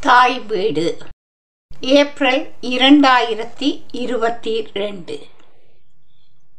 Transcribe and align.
தாய் 0.00 0.40
வீடு. 0.40 0.98
ஏப்ரல் 1.80 2.52
இரண்டாயிரத்தி 2.60 3.82
இருபத்தி 3.90 4.70
ரெண்டு 4.72 5.26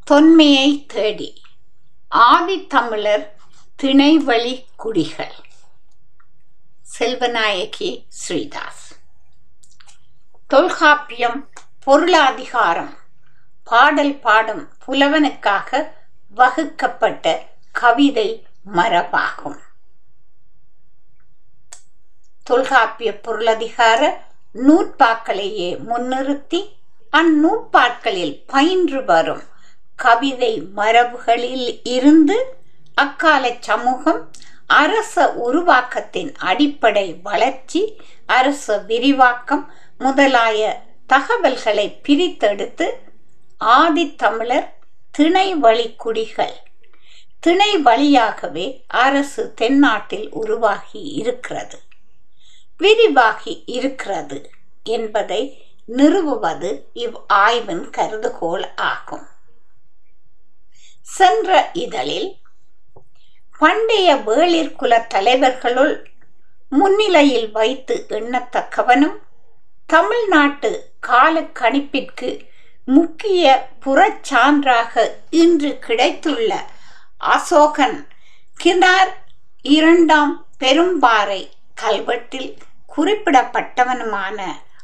தொன்மையை 0.03 0.85
தேடி. 0.85 1.41
ஆதித்தமிழர் 2.11 3.27
திணைவழி 3.83 4.65
குடிகள். 4.75 5.33
செல்வநாயகி 6.99 8.05
ஸ்ரீதாஸ். 8.07 8.85
தொல்காப்பியம் 10.47 11.49
பொருளாதிகாரம் 11.83 12.97
பாடல் 13.63 14.19
பாடும் 14.19 14.69
புலவனுக்காக 14.87 15.91
வகுக்கப்பட்ட 16.29 17.49
கவிதை 17.71 18.45
மரபாகும். 18.73 19.59
தொல்காப்பிய 22.51 23.19
பொருளதிகார 23.23 24.01
நூற்பாக்களையே 24.67 25.67
முன்னிறுத்தி 25.89 26.59
அந்நூற்பாட்களில் 27.11 28.33
பயின்று 28.47 29.05
வரும் 29.05 29.43
கவிதை 29.95 30.63
மரபுகளில் 30.75 31.79
இருந்து 31.83 32.37
அக்கால 32.95 33.53
சமூகம் 33.59 34.31
அரச 34.67 35.33
உருவாக்கத்தின் 35.45 36.33
அடிப்படை 36.35 37.19
வளர்ச்சி 37.23 37.81
அரச 38.25 38.77
விரிவாக்கம் 38.77 39.63
முதலாய 39.99 40.75
தகவல்களை 41.07 41.99
பிரித்தெடுத்து 42.03 42.89
ஆதித்தமிழர் 43.59 44.67
திணை 45.11 45.55
வழி 45.55 45.95
குடிகள். 45.95 46.55
திணை 47.39 47.77
வழியாகவே 47.77 48.67
அரசு 48.87 49.53
தென்னாட்டில் 49.53 50.27
உருவாகி 50.31 51.01
இருக்கிறது. 51.21 51.79
விரிவாகி 52.81 53.53
இருக்கிறது 53.67 54.37
என்பதை 54.89 55.41
நிறுவுவது 55.89 56.69
இவ் 56.93 57.17
ஆய்வின் 57.27 57.85
கருதுகோள் 57.89 58.65
ஆகும். 58.75 59.25
சென்ற 61.07 61.69
இதழில் 61.73 62.29
பண்டைய 63.59 64.15
வேளிர் 64.25 64.75
குல 64.75 64.93
தலைவர்களுள் 65.13 65.93
முன்னிலையில் 66.69 67.51
வைத்து 67.51 68.05
எண்ணத்தக்கவனும் 68.09 69.17
தமிழ்நாட்டு 69.87 70.71
கால 70.99 71.41
கணிப்பிற்கு 71.59 72.29
முக்கிய 72.87 73.43
புறச்சான்றாக 73.85 74.93
இன்று 75.35 75.79
கிடைத்துள்ள 75.79 76.51
அசோகன் 77.27 77.97
கிணார் 78.63 79.11
இரண்டாம் 79.75 80.33
பெரும்பாறை 80.59 81.41
கல்வெட்டில் 81.81 82.51
குறிப்பிடப்பட்டவனுமான 82.95 84.39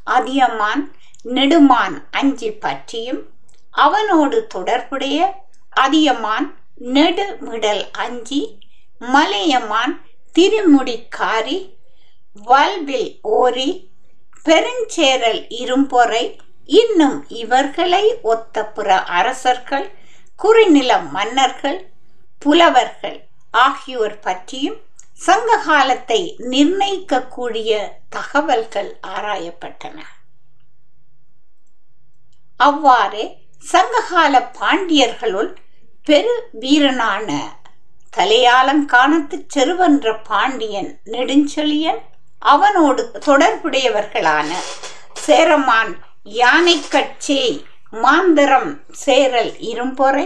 அதியமான் 0.10 0.84
நெடுமான் 1.26 1.96
அஞ்சி 2.12 2.50
பற்றியும் 2.58 3.22
அவனோடு 3.76 4.38
தொடர்புடைய 4.48 5.18
அதியமான் 5.76 6.48
நெடுமிடல் 6.94 7.84
அஞ்சி 7.98 8.42
மலையமான் 9.06 9.94
திருமுடிக்காரி 10.36 11.58
வல்வில் 12.48 13.12
ஓரி 13.36 13.70
பெருஞ்சேரல் 14.46 15.42
இரும்பொறை 15.60 16.24
இன்னும் 16.70 17.18
இவர்களை 17.38 18.04
ஒத்த 18.24 18.64
புற 18.70 18.90
அரசர்கள் 19.18 19.88
குறிநில 20.40 20.92
மன்னர்கள் 21.12 21.80
புலவர்கள் 22.42 23.18
ஆகியோர் 23.60 24.18
பற்றியும் 24.20 24.80
சங்க 25.22 25.52
காலத்தை 25.60 26.20
நிர்ணயிக்கக்கூடிய 26.52 27.72
தகவல்கள் 28.10 28.90
ஆராயப்பட்டன. 29.16 29.98
அவ்வாறே 32.60 33.26
சங்ககால 33.66 34.34
பாண்டியர்களுள் 34.60 35.50
பெரு 36.04 36.34
வீரனான 36.54 37.30
தலையாலங்கானத்து 38.14 39.38
செருவென்ற 39.56 40.14
பாண்டியன் 40.30 40.92
நெடுஞ்செழியன் 41.06 42.02
அவனோடு 42.44 43.04
தொடர்புடையவர்களான 43.26 44.50
சேரமான் 45.26 45.92
யானைக்கட்சே 46.36 47.44
மாந்தரம் 48.04 48.72
சேரல் 49.04 49.54
இரும்பொறை 49.72 50.26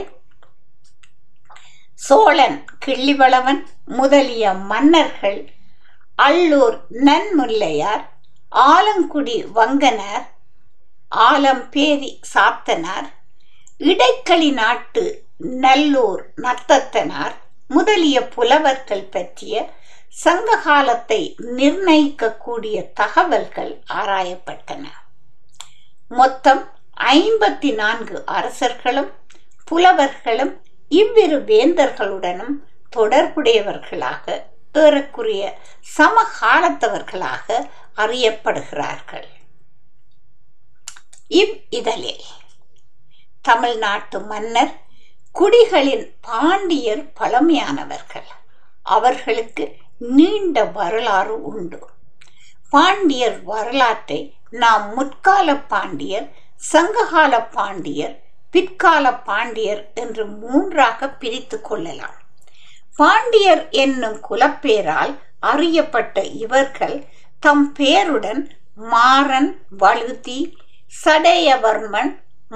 சோழன் 2.00 2.58
கிள்ளிவளவன் 2.86 3.62
முதலிய 3.98 4.54
மன்னர்கள் 4.54 5.40
அள்ளூர் 6.18 6.78
நன்முல்லையார் 6.90 8.04
ஆலங்குடி 8.52 9.38
வங்கனர் 9.52 10.26
ஆலம்பேரி 11.12 12.12
சாத்தனார் 12.34 13.10
இடைக்களி 13.80 14.54
நாட்டு 14.54 15.04
நல்லூர் 15.40 16.24
நத்தத்தனார் 16.38 17.36
முதலிய 17.68 18.28
புலவர்கள் 18.28 19.10
பற்றிய 19.10 19.56
சங்க 20.16 20.58
காலத்தை 20.58 21.36
நிர்ணயிக்கக்கூடிய 21.58 22.78
தகவல்கள் 22.94 23.84
ஆராயப்பட்டன. 23.94 24.84
மொத்தம் 26.10 26.62
ஐம்பத்தி 27.12 27.74
நான்கு 27.74 28.26
அரசர்களும் 28.26 29.12
புலவர்களும் 29.68 30.54
இவ்விரு 30.90 31.38
வேந்தர்களுடனும் 31.44 32.56
தொடர்புடையவர்களாக 32.96 34.44
ஏறக்குறைய 34.74 35.60
சமகாலத்தவர்களாக 35.98 37.70
அறியப்படுகிறார்கள். 37.96 39.28
இவ் 41.28 41.56
இதழில் 41.70 42.24
தமிழ்நாட்டு 43.42 44.20
மன்னர் 44.20 44.82
குடிகளின் 45.40 46.16
பாண்டியர் 46.22 47.12
பழமையானவர்கள். 47.20 48.30
அவர்களுக்கு 48.84 49.76
நீண்ட 49.98 50.66
வரலாறு 50.66 51.44
உண்டு. 51.44 51.90
பாண்டியர் 52.70 53.44
வரலாற்றை 53.44 54.36
நாம் 54.50 54.94
முற்கால 54.94 55.56
பாண்டியர் 55.56 56.32
சங்ககால 56.56 57.44
பாண்டியர் 57.46 58.22
பிற்கால 58.52 59.14
பாண்டியர் 59.14 59.92
என்று 59.94 60.26
மூன்றாக 60.26 61.10
பிரித்து 61.10 61.62
கொள்ளலாம். 61.62 62.20
பாண்டியர் 62.96 63.70
என்னும் 63.70 64.20
குலப்பேரால் 64.30 65.14
அறியப்பட்ட 65.40 66.24
இவர்கள் 66.24 67.06
தம் 67.40 67.74
பேருடன் 67.80 68.42
மாறன் 68.76 69.66
வழுதி 69.78 70.58
சடையவர்மன் 71.04 72.12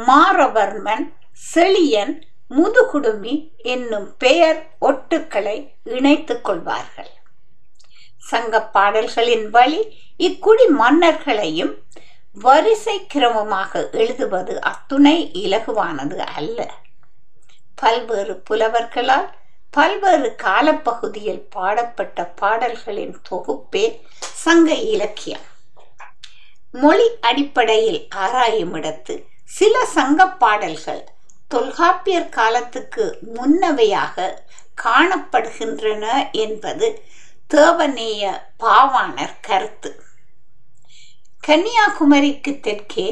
மாரவர்மன் 0.07 1.05
செழியன் 1.53 2.13
முதுகுடுமி 2.49 3.33
என்னும் 3.57 4.17
பெயர் 4.17 4.59
ஒட்டுக்களை 4.79 5.71
இணைத்துக் 5.83 6.43
கொள்வார்கள். 6.43 7.11
சங்க 8.17 8.61
பாடல்களின் 8.61 9.49
வழி 9.49 9.81
இக்குடி 10.19 10.65
மன்னர்களையும் 10.79 11.73
வரிசை 12.33 13.07
கிரமமாக 13.13 13.91
எழுதுவது 13.91 14.61
அத்துணை 14.61 15.31
இலகுவானது 15.33 16.17
அல்ல. 16.35 16.71
பல்வேறு 17.75 18.41
புலவர்களால் 18.49 19.27
பல்வேறு 19.75 20.29
காலப்பகுதியில் 20.43 21.41
பாடப்பட்ட 21.55 22.25
பாடல்களின் 22.41 23.15
தொகுப்பே 23.29 23.85
சங்க 24.43 24.73
இலக்கியம். 24.93 25.45
மொழி 26.81 27.07
அடிப்படையில் 27.21 27.99
ஆராயும் 28.15 28.75
இடத்து 28.75 29.15
சில 29.57 29.85
சங்க 29.85 30.27
பாடல்கள் 30.43 31.03
தொல்காப்பியர் 31.47 32.29
காலத்துக்கு 32.29 33.05
முன்னவையாக 33.35 34.33
காணப்படுகின்றன 34.83 36.05
என்பது 36.31 36.87
தேவநேய 37.53 38.23
பாவாணர் 38.59 39.37
கருத்து. 39.41 39.91
கன்னியாகுமரிக்கு 41.47 42.53
தெற்கே 42.59 43.07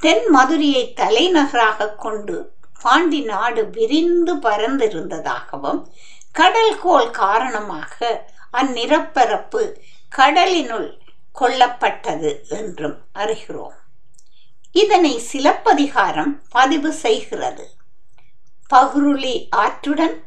தென் 0.00 0.26
மதுரையை 0.28 0.84
தலைநகராக 0.92 1.94
கொண்டு 2.04 2.36
பாண்டி 2.82 3.20
நாடு 3.20 3.70
விரிந்து 3.70 4.36
பறந்திருந்ததாகவும் 4.36 5.86
கடல்கோள் 6.34 7.10
காரணமாக 7.10 8.28
அந்நிறப்பரப்பு 8.52 9.74
கடலினுள் 10.08 10.98
கொல்லப்பட்டது 11.40 12.48
என்றும் 12.48 12.98
அறிகிறோம். 13.14 13.76
இதனை 14.72 15.18
சிலப்பதிகாரம் 15.18 16.42
பதிவு 16.50 16.92
செய்கிறது. 16.92 17.70
பகுருளி 18.68 19.48
ஆற்றுடன் 19.56 20.24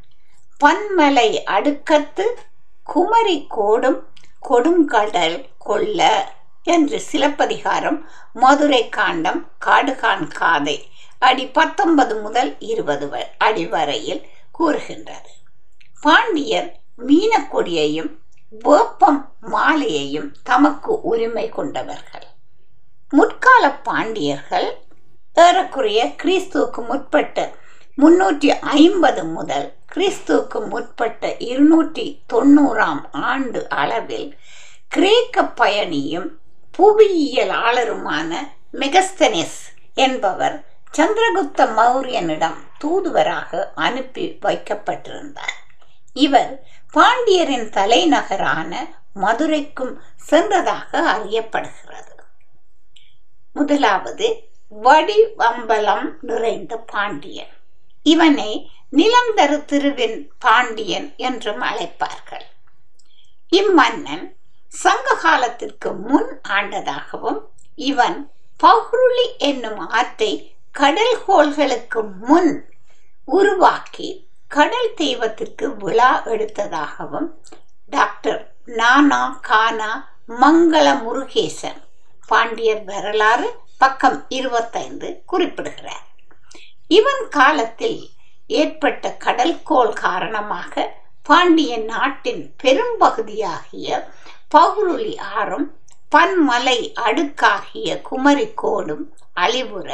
பன்மலை 0.58 1.44
அடுக்கத்து 1.44 2.26
குமரி 2.84 3.48
கோடும் 3.50 4.00
கொடுங்கடல் 4.50 5.46
கொள்ள 5.58 6.32
என்று 6.64 7.00
சிலப்பதிகாரம் 7.00 8.10
மதுரை 8.34 8.90
காண்டம் 8.90 9.52
காடுகான் 9.66 10.28
காதை 10.28 10.89
அடி 11.20 11.46
பத்தொன்பது 11.46 12.16
முதல் 12.16 12.60
இருபது 12.60 13.28
அடி 13.38 13.66
வரையில் 13.66 14.28
கூறுகின்றது. 14.52 15.30
பாண்டியர் 16.02 16.80
மீனக்கொடியையும் 17.08 18.12
வேப்பம் 18.64 19.34
மாலையையும் 19.52 20.32
தமக்கு 20.44 21.02
உரிமை 21.02 21.50
கொண்டவர்கள். 21.50 22.28
முற்கால 23.10 23.72
பாண்டியர்கள் 23.72 24.78
ஏறக்குறைய 25.34 26.16
கிறிஸ்துவுக்கு 26.24 26.82
முற்பட்ட 26.88 27.54
முன்னூற்றி 27.98 28.50
ஐம்பது 28.60 29.24
முதல் 29.26 29.74
கிறிஸ்துவுக்கு 29.96 30.60
முற்பட்ட 30.68 31.38
இருநூற்றி 31.38 32.24
தொண்ணூறாம் 32.34 33.02
ஆண்டு 33.12 33.70
அளவில் 33.70 34.38
கிரேக்க 34.88 35.44
பயணியும் 35.44 36.30
புவியியலாளருமான 36.78 38.32
மெகஸ்தனிஸ் 38.74 39.60
என்பவர் 39.94 40.69
சந்திரகுப்த 40.98 41.66
மௌரியனிடம் 41.78 42.60
தூதுவராக 42.78 43.72
அனுப்பி 43.76 44.38
வைக்கப்பட்டிருந்தார். 44.42 45.58
இவர் 46.14 46.68
பாண்டியரின் 46.94 47.70
தலைநகரான 47.70 48.72
மதுரைக்கும் 49.14 50.02
சென்றதாக 50.30 50.92
அறியப்படுகிறது. 50.92 52.16
முதலாவது 53.54 54.28
வடிவம்பலம் 54.84 56.08
நிறைந்த 56.22 56.78
பாண்டியன். 56.78 57.54
இவனை 58.04 58.70
நிலந்தரு 58.92 59.66
திருவின் 59.66 60.32
பாண்டியன் 60.40 61.14
என்றும் 61.18 61.62
அழைப்பார்கள். 61.62 62.46
இம்மன்னன் 63.50 64.26
சங்க 64.68 65.14
காலத்திற்கு 65.14 65.94
முன் 65.94 66.42
ஆண்டதாகவும் 66.48 67.40
இவன் 67.76 68.32
பகுருளி 68.58 69.38
என்னும் 69.38 69.80
ஆற்றை 69.90 70.54
கடல்கோள்களுக்கு 70.80 72.02
முன் 72.20 72.52
உருவாக்கி 73.26 74.28
கடல் 74.48 74.94
தெய்வத்திற்கு 74.94 75.76
விழா 75.76 76.22
எடுத்ததாகவும் 76.26 77.28
டாக்டர் 77.90 78.54
நானா 78.66 79.40
கானா 79.42 80.12
மங்கள 80.42 80.86
முருகேசன் 81.04 81.82
பாண்டியர் 82.28 82.84
வரலாறு 82.84 83.60
பக்கம் 83.78 84.26
இருபத்தைந்து 84.30 85.24
குறிப்பிடுகிறார். 85.26 86.06
இவன் 86.88 87.28
காலத்தில் 87.30 88.10
ஏற்பட்ட 88.48 89.18
கடல்கோள் 89.26 89.94
காரணமாக 89.94 90.96
பாண்டிய 91.24 91.78
நாட்டின் 91.78 92.56
பெரும்பகுதியாகிய 92.64 94.08
பகுருளி 94.52 95.18
ஆறும் 95.18 95.79
பன்மலை 96.10 96.94
அடுக்காகிய 96.96 98.02
குமரிக்கோடும் 98.10 99.06
அழிவுற 99.36 99.90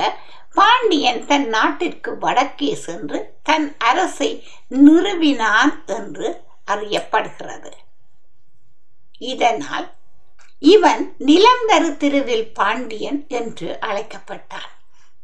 பாண்டியன் 0.54 1.26
தன் 1.26 1.48
நாட்டிற்கு 1.48 2.18
வடக்கே 2.18 2.76
சென்று 2.76 3.20
தன் 3.44 3.76
அரசை 3.78 4.30
நிறுவினான் 4.70 5.86
என்று 5.86 6.28
அறியப்படுகிறது. 6.68 7.72
இதனால் 9.20 9.88
இவன் 10.60 11.16
நிலந்தரு 11.20 11.90
திருவில் 11.98 12.54
பாண்டியன் 12.54 13.26
என்று 13.28 13.78
அழைக்கப்பட்டான். 13.80 14.72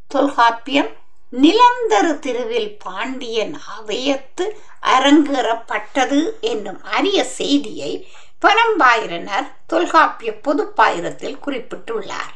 தொல்காப்பியம் 0.08 0.92
நிலந்தரு 1.32 2.14
திருவில் 2.20 2.72
பாண்டியன் 2.80 3.54
அவையத்து 3.78 4.46
அரங்கேறப்பட்டது 4.84 6.20
என்னும் 6.42 6.84
அரிய 6.84 7.24
செய்தியை 7.24 8.08
பனம்பாயிரனர் 8.42 9.48
தொல்காப்பிய 9.68 10.32
பொதுப்பாயிரத்தில் 10.46 11.42
குறிப்பிட்டுள்ளார். 11.46 12.34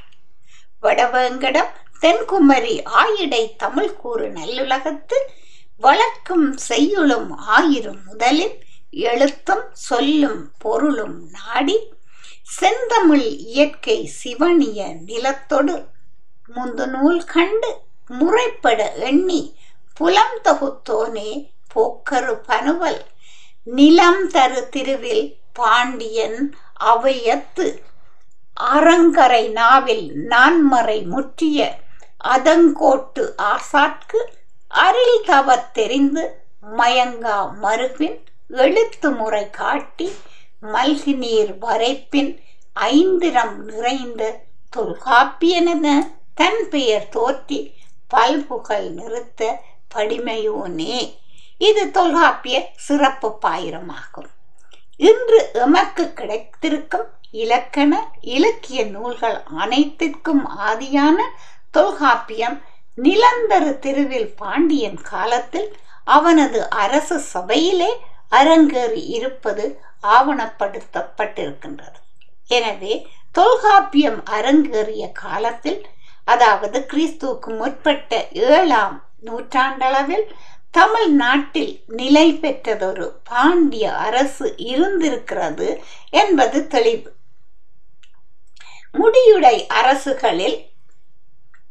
வடவேங்கடம் 0.83 1.71
தென்குமரி 2.01 2.75
ஆயிடை 3.01 3.43
தமிழ் 3.57 3.95
கூறு 3.95 4.25
நல்லுலகத்து 4.29 5.17
வழக்கும் 5.81 6.47
செய்யுளும் 6.69 7.29
ஆயிரும் 7.57 8.01
முதலில் 8.05 8.55
எழுத்தும் 9.05 9.65
சொல்லும் 9.87 10.41
பொருளும் 10.57 11.17
நாடி 11.31 11.77
செந்தமிழ் 12.59 13.27
இயற்கை 13.47 13.97
சிவனிய 14.19 14.79
நிலத்தொடு 15.05 15.75
முந்து 16.55 16.85
நூல் 16.87 17.23
கண்டு 17.25 17.71
முறைப்பட 18.09 18.79
எண்ணி 18.99 19.41
புலம் 19.93 20.37
தொகுத்தோனே 20.43 21.29
போக்கரு 21.75 22.35
பனுவல் 22.45 23.01
நிலம் 23.67 24.23
தரு 24.27 24.61
திருவில் 24.69 25.25
பாண்டியன் 25.55 26.39
அவையத்து 26.85 27.67
அறங்கரை 28.73 29.43
நாவில் 29.51 30.07
நான்மறை 30.29 30.99
முற்றிய 31.05 31.59
அதங்கோட்டு 32.23 33.23
ஆசாட்கு 33.51 34.19
அரில் 34.67 35.21
தவத் 35.25 35.71
தெரிந்து 35.73 36.23
மயங்கா 36.77 37.37
மருகின் 37.61 38.17
எழுத்து 38.63 39.09
முறை 39.11 39.49
காட்டி 39.49 40.07
மல்கி 40.73 41.13
நீர் 41.15 41.53
வரைப்பின் 41.61 42.31
ஐந்திரம் 42.73 43.55
நிறைந்த 43.65 44.23
தொல்காப்பியனென 44.77 45.87
தன் 46.35 46.63
பெயர் 46.69 47.09
தோற்றி 47.09 47.59
பல்புகழ் 48.07 48.89
நிறுத்த 48.99 49.61
படிமையோனே. 49.95 50.97
இது 51.57 51.83
தொல்காப்பிய 51.91 52.55
சிறப்பு 52.75 53.29
பாயிரமாகும். 53.41 54.31
இன்று 54.99 55.39
எமக்கு 55.53 56.13
கிடைத்திருக்கும் 56.13 57.07
இலக்கண 57.31 57.93
இலக்கிய 58.21 58.85
நூல்கள் 58.85 59.37
அனைத்திற்கும் 59.57 60.43
ஆதியான 60.67 61.17
தொல்காப்பியம் 61.71 62.57
நிலந்தரு 62.97 63.79
திருவில் 63.79 64.29
பாண்டியன் 64.35 65.01
காலத்தில் 65.01 65.69
அவனது 66.03 66.69
அரசு 66.69 67.19
சபையிலே 67.19 67.91
அரங்கேறி 68.31 69.03
இருப்பது 69.07 69.65
ஆவணப்படுத்தப்பட்டிருக்கின்றது. 70.03 71.97
எனவே 72.47 72.93
தொல்காப்பியம் 73.31 74.19
அரங்கேறிய 74.37 75.11
காலத்தில் 75.11 75.81
அதாவது 76.25 76.79
கிறிஸ்துவுக்கு 76.91 77.49
முற்பட்ட 77.57 78.27
ஏழாம் 78.31 79.03
நூற்றாண்டளவில் 79.23 80.25
தமிழ்நாட்டில் 80.75 81.83
நிலை 81.87 82.33
பெற்றதொரு 82.33 83.19
பாண்டிய 83.23 83.97
அரசு 83.97 84.57
இருந்திருக்கிறது 84.57 85.83
என்பது 86.09 86.67
தெளிவு. 86.67 87.13
முடியுடை 88.93 89.65
அரசுகளில் 89.67 90.69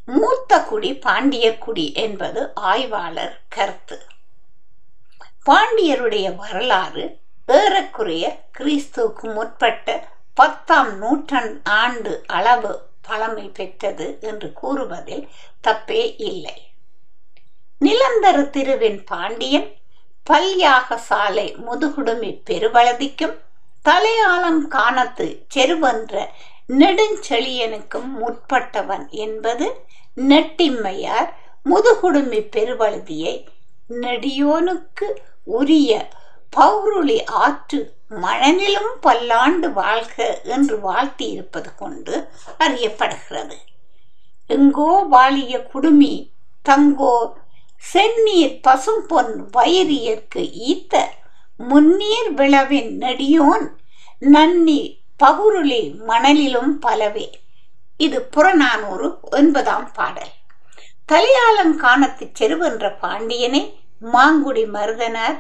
மூத்த 0.06 0.60
குடி 0.60 0.94
பாண்டிய 0.94 1.58
குடி 1.58 1.92
என்பது 1.92 2.54
ஆய்வாளர் 2.54 3.40
கருத்து. 3.48 4.02
பாண்டியருடைய 5.46 6.34
வரலாறு 6.34 7.18
ஏறக்குறைய 7.46 8.38
கிறிஸ்துவுக்கு 8.58 9.34
முற்பட்ட 9.34 10.08
பத்தாம் 10.34 10.98
நூற்றாண்டு 10.98 11.60
ஆண்டு 11.64 12.22
அளவு 12.26 12.80
பழமை 13.02 13.48
பெற்றது 13.48 14.18
என்று 14.20 14.52
கூறுவதில் 14.52 15.28
தப்பே 15.64 16.14
இல்லை. 16.18 16.63
நிலந்தரு 17.84 18.42
திருவின் 18.50 19.00
பாண்டியன் 19.04 19.68
பல்யாக 20.30 20.96
சாலை 21.08 21.46
முதுகுடுமி 21.66 22.30
பெருவளதிக்கும் 22.50 23.36
தலையாளம் 23.84 24.62
காணத்து 24.68 25.26
செருவென்ற 25.54 26.14
நெடுஞ்செழியனுக்கும் 26.68 28.10
முற்பட்டவன் 28.20 29.06
என்பது 29.24 29.66
நெட்டிம்மையார் 30.16 31.30
முதுகுடுமி 31.64 32.40
பெருவழுதியை 32.56 33.34
நெடியோனுக்கு 34.00 35.08
உரிய 35.58 35.90
பௌருளி 36.56 37.18
ஆற்று 37.24 37.80
மணனிலும் 38.22 38.92
பல்லாண்டு 39.00 39.68
வாழ்க 39.72 40.16
என்று 40.44 40.76
வாழ்த்தி 40.80 41.26
இருப்பது 41.26 41.70
கொண்டு 41.74 42.14
அறியப்படுகிறது. 42.58 43.56
எங்கோ 44.46 44.90
வாழிய 45.10 45.62
குடுமி 45.62 46.14
தங்கோ 46.68 47.16
செந்நீர் 47.82 48.54
பசும்பொன் 48.66 49.32
வயிறியற்கு 49.56 50.42
ஈத்த 50.70 50.94
முன்னீர் 51.70 52.30
விளவின் 52.34 52.92
நெடியோன் 52.96 53.66
நன்னி 54.20 54.80
பகுருளி 55.16 55.82
மணலிலும் 56.08 56.72
பலவே. 56.84 57.26
இது 57.96 58.18
புறநானூறு 58.34 59.08
ஒன்பதாம் 59.30 59.88
பாடல். 59.92 60.32
தலையாலங்கானத்து 61.12 62.24
செருவென்ற 62.38 62.84
பாண்டியனை 63.00 63.62
மாங்குடி 64.12 64.64
மருதனர் 64.76 65.36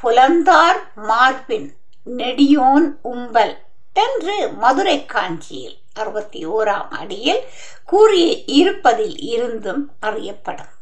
புலந்தார் 0.00 0.80
மார்பின் 1.08 1.68
நெடியோன் 2.04 2.88
உம்பல் 3.02 3.54
என்று 3.92 4.36
மதுரை 4.62 4.98
காஞ்சியில் 5.04 5.76
அறுபத்தி 5.94 6.40
ஓராம் 6.46 6.90
அடியில் 7.00 7.42
கூறிய 7.84 8.26
இருப்பதில் 8.60 9.18
இருந்தும் 9.34 9.82
அறியப்படும். 10.00 10.72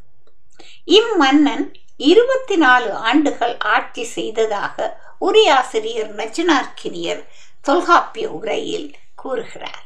இம்மன்னன் 0.87 1.65
இருபத்தி 1.97 2.57
நாலு 2.57 2.93
ஆண்டுகள் 2.93 3.59
ஆட்சி 3.59 4.05
செய்ததாக 4.05 5.03
உரியாசிரியர் 5.21 6.13
நச்சினார்கினியர் 6.15 7.23
தொல்காப்பிய 7.61 8.31
உரையில் 8.31 8.95
கூறுகிறார். 9.15 9.85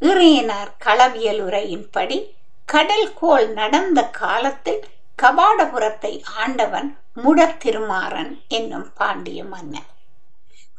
இறையனார் 0.00 0.72
களவியல் 0.84 1.40
உரையின்படி 1.42 2.18
கடல் 2.66 3.12
கோள் 3.14 3.52
நடந்த 3.52 4.04
காலத்தில் 4.04 4.84
கபாடபுரத்தை 5.22 6.24
ஆண்டவன் 6.36 6.98
முடத்திருமாறன் 7.16 8.32
என்னும் 8.48 8.92
பாண்டிய 8.94 9.44
மன்னன். 9.44 9.88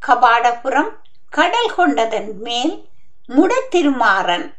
கபாடபுரம் 0.08 0.92
கடல் 1.30 1.74
கொண்டதன் 1.76 2.40
மேல் 2.40 2.88
முடத்திருமாறன் 3.28 4.54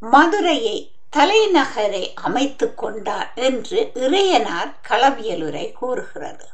மதுரையை 0.00 0.95
தலைநகரை 1.12 2.14
அமைத்து 2.14 2.74
கொண்டார் 2.74 3.32
என்று 3.34 3.90
இறையனார் 3.94 4.72
களவியலுரை 4.88 5.72
கூறுகிறது. 5.72 6.46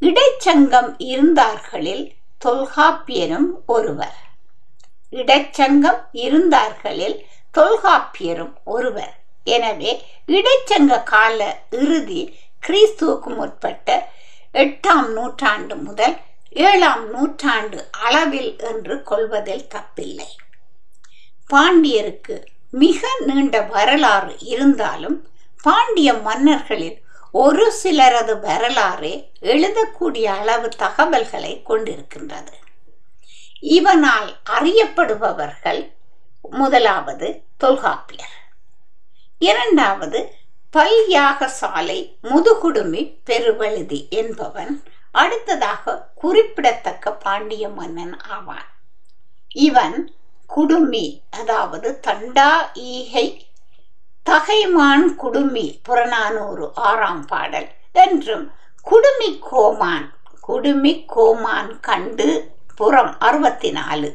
இடைச்சங்கம் 0.00 0.94
இருந்தார்களில் 0.98 2.04
தொல்காப்பியரும் 2.44 3.50
ஒருவர். 3.66 4.16
இடைச்சங்கம் 5.10 6.00
இருந்தார்களில் 6.12 7.24
தொல்காப்பியரும் 7.54 8.54
ஒருவர். 8.64 9.14
எனவே 9.44 10.06
இடைச்சங்க 10.26 11.02
கால 11.02 11.60
இறுதி 11.70 12.38
கிறிஸ்துவுக்கு 12.66 13.30
முற்பட்ட 13.34 14.08
எட்டாம் 14.52 15.08
நூற்றாண்டு 15.12 15.76
முதல் 15.76 16.16
ஏழாம் 16.50 17.10
நூற்றாண்டு 17.10 17.90
அளவில் 17.90 18.58
என்று 18.58 19.02
கொள்வதில் 19.02 19.68
தப்பில்லை. 19.74 20.28
பாண்டியருக்கு 21.50 22.36
மிக 22.82 23.08
நீண்ட 23.26 23.56
வரலாறு 23.74 24.34
இருந்தாலும் 24.52 25.16
பாண்டிய 25.62 26.10
மன்னர்களில் 26.26 26.98
ஒரு 27.42 27.64
சிலரது 27.82 28.34
வரலாறே 28.40 29.12
எழுதக்கூடிய 29.52 30.24
அளவு 30.38 30.68
தகவல்களை 30.82 31.52
கொண்டிருக்கின்றது. 31.68 32.54
இவனால் 33.60 34.30
அறியப்படுபவர்கள் 34.56 35.82
முதலாவது 36.50 37.28
தொல்காப்பியர். 37.56 38.34
இரண்டாவது 39.38 40.20
பல்யாக 40.72 41.44
சாலை 41.60 41.98
முதுகுடுமி 42.22 43.02
பெருவழுதி 43.26 44.00
என்பவன் 44.20 44.72
அடுத்ததாக 45.12 45.94
குறிப்பிடத்தக்க 46.14 47.12
பாண்டிய 47.24 47.64
மன்னன் 47.68 48.16
ஆவான். 48.36 48.68
இவன் 49.66 49.96
குடுமி 50.54 51.06
அதாவது 51.30 51.88
தண்டா 52.06 52.50
ஈகை 52.90 53.26
தகைமான் 54.26 55.06
குடுமி 55.14 55.64
புறநானூறு 55.82 56.66
ஆறாம் 56.82 57.24
பாடல். 57.26 57.68
என்றும் 57.92 58.46
குடுமி 58.86 59.30
கோமான் 59.40 60.06
குடுமி 60.40 60.92
கோமான் 61.06 61.80
கண்டு 61.80 62.28
புறம் 62.76 63.12
அறுபத்தி 63.18 63.70
நாலு 63.70 64.08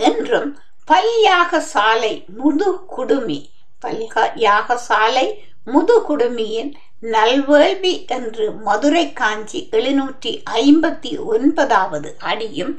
என்றும் 0.00 0.50
பல்யாக 0.88 1.60
சாலை 1.72 2.14
முது 2.36 2.68
குடுமி 2.86 3.38
பல்யாக 3.82 4.76
சாலை 4.88 5.26
முது 5.64 5.94
குடுமியின் 6.08 6.72
நல்வேள்வி 7.06 7.94
என்று 8.06 8.44
மதுரை 8.62 9.12
காஞ்சி 9.12 9.58
எழுநூற்றி 9.72 10.32
ஐம்பத்தி 10.60 11.12
ஒன்பதாவது 11.26 12.10
அடியும் 12.24 12.72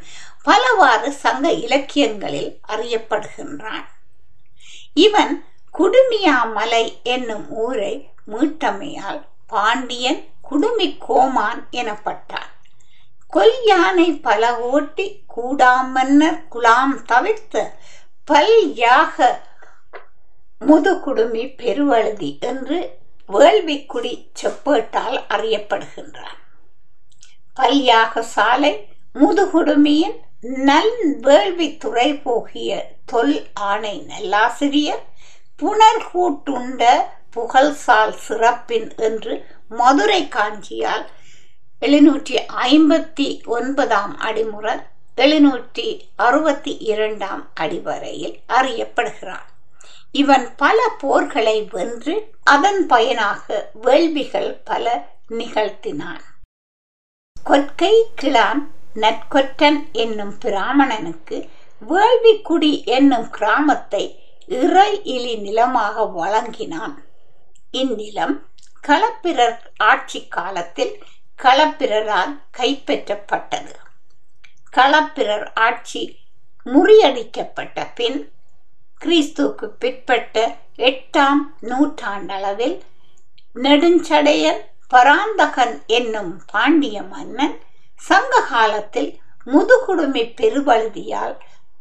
பலவாறு 0.48 1.10
சங்க 1.24 1.46
இலக்கியங்களில் 1.66 2.52
அறியப்படுகின்றான். 2.68 3.88
இவன் 5.06 5.34
குடுமியாமலை 5.80 6.84
என்னும் 7.04 7.48
ஊரை 7.64 7.94
மீட்டமையால் 8.32 9.22
பாண்டியன் 9.48 10.22
குடுமி 10.42 10.88
கோமான் 11.08 11.62
எனப்பட்டான். 11.72 12.52
கொல்யானை 13.36 14.08
பல 14.28 14.44
ஓட்டி 14.74 15.08
கூடாமன்னர் 15.36 16.40
குலாம் 16.54 16.96
தவிர்த்த 17.06 17.56
பல் 18.26 18.56
யாக 18.74 19.42
முதுகுடுமி 20.68 21.44
பெருவழுதி 21.62 22.30
என்று 22.52 22.78
வேள்விக்குடி 23.34 24.14
செப்பேட்டால் 24.42 25.18
அறியப்படுகின்றான். 25.36 26.40
பல்யாக 27.58 28.20
சாலை 28.36 28.74
முதுகுடுமியின் 29.16 30.18
நல் 30.48 31.18
வேள்வி 31.22 31.78
துறை 31.78 32.22
போகிய 32.22 32.96
தொல் 33.06 33.48
ஆணை 33.54 34.06
நல்லாசிரியர் 34.08 35.04
புனர்கூட்டுண்ட 35.62 36.96
புகழ்சால் 37.36 38.16
சிறப்பின் 38.16 38.96
என்று 38.96 39.46
மதுரை 39.70 40.28
காஞ்சியால் 40.28 41.06
எழுநூற்றி 41.82 42.40
ஐம்பத்தி 42.56 43.46
ஒன்பதாம் 43.46 44.20
அடிமுறை 44.20 44.84
எழுநூற்றி 45.18 46.02
அறுபத்தி 46.16 46.78
இரண்டாம் 46.78 47.50
அடிவரையில் 47.54 48.40
அறியப்படுகிறான் 48.48 49.46
இவன் 50.12 50.56
பல 50.56 50.90
போர்களை 51.02 51.68
வென்று 51.70 52.32
அதன் 52.44 52.86
பயனாக 52.86 53.70
வேள்விகள் 53.74 54.62
பல 54.64 55.08
நிகழ்த்தினான். 55.30 56.24
கொற்கை 57.50 58.04
கிளான் 58.22 58.68
நற்கொற்றன் 59.02 59.80
என்னும் 59.92 60.36
பிராமணனுக்கு 60.38 61.38
வேள்விக்குடி 61.90 62.72
என்னும் 62.86 63.28
கிராமத்தை 63.30 64.04
இறை 64.62 64.92
இலி 65.04 65.34
நிலமாக 65.36 66.06
வழங்கினான். 66.06 66.96
இந்நிலம் 67.72 68.36
களப்பிரர் 68.88 69.60
ஆட்சி 69.78 70.22
காலத்தில் 70.28 70.94
களப்பிரரால் 71.44 72.34
கைப்பற்றப்பட்டது. 72.58 73.74
களப்பிரர் 74.74 75.48
ஆட்சி 75.54 76.04
முறியடிக்கப்பட்ட 76.66 77.88
பின் 77.96 78.20
கிறிஸ்துக்கு 79.06 79.68
பிற்பட்ட 79.80 80.36
எட்டாம் 80.90 81.42
நூற்றாண்டளவில் 81.62 82.78
நெடுஞ்சடையன் 83.56 84.62
பராந்தகன் 84.88 85.76
என்னும் 85.88 86.34
பாண்டிய 86.52 86.98
மன்னன் 87.04 87.56
சங்க 87.98 88.42
காலத்தில் 88.50 89.20
முதுகுடுமி 89.46 90.24
பெருவழுதியால் 90.40 91.36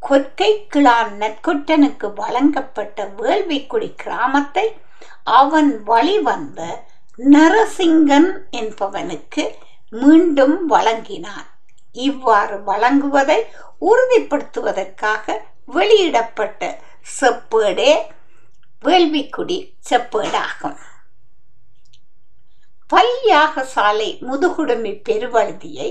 கொற்கை 0.09 0.67
கிழான் 0.67 1.13
நற்கொற்றனுக்கு 1.17 2.13
வழங்கப்பட்ட 2.13 3.05
வேள்விக்குடி 3.17 3.95
கிராமத்தை 3.95 4.77
அவன் 5.23 5.83
வழிவந்த 5.83 6.85
நரசிங்கன் 7.17 8.29
என்பவனுக்கு 8.51 9.43
மீண்டும் 9.91 10.67
வழங்கினான். 10.67 11.47
இவ்வாறு 11.91 12.57
வழங்குவதை 12.57 13.39
உறுதிப்படுத்துவதற்காக 13.81 15.35
வெளியிடப்பட்ட 15.65 16.79
செப்பேடே 17.19 17.93
வேள்விக்குடி 18.83 19.57
செப்பேடாகும். 19.89 20.77
பல்யாக 22.89 23.63
சாலை 23.63 24.17
முதுகுடுமி 24.21 24.93
பெருவழுதியை 25.09 25.89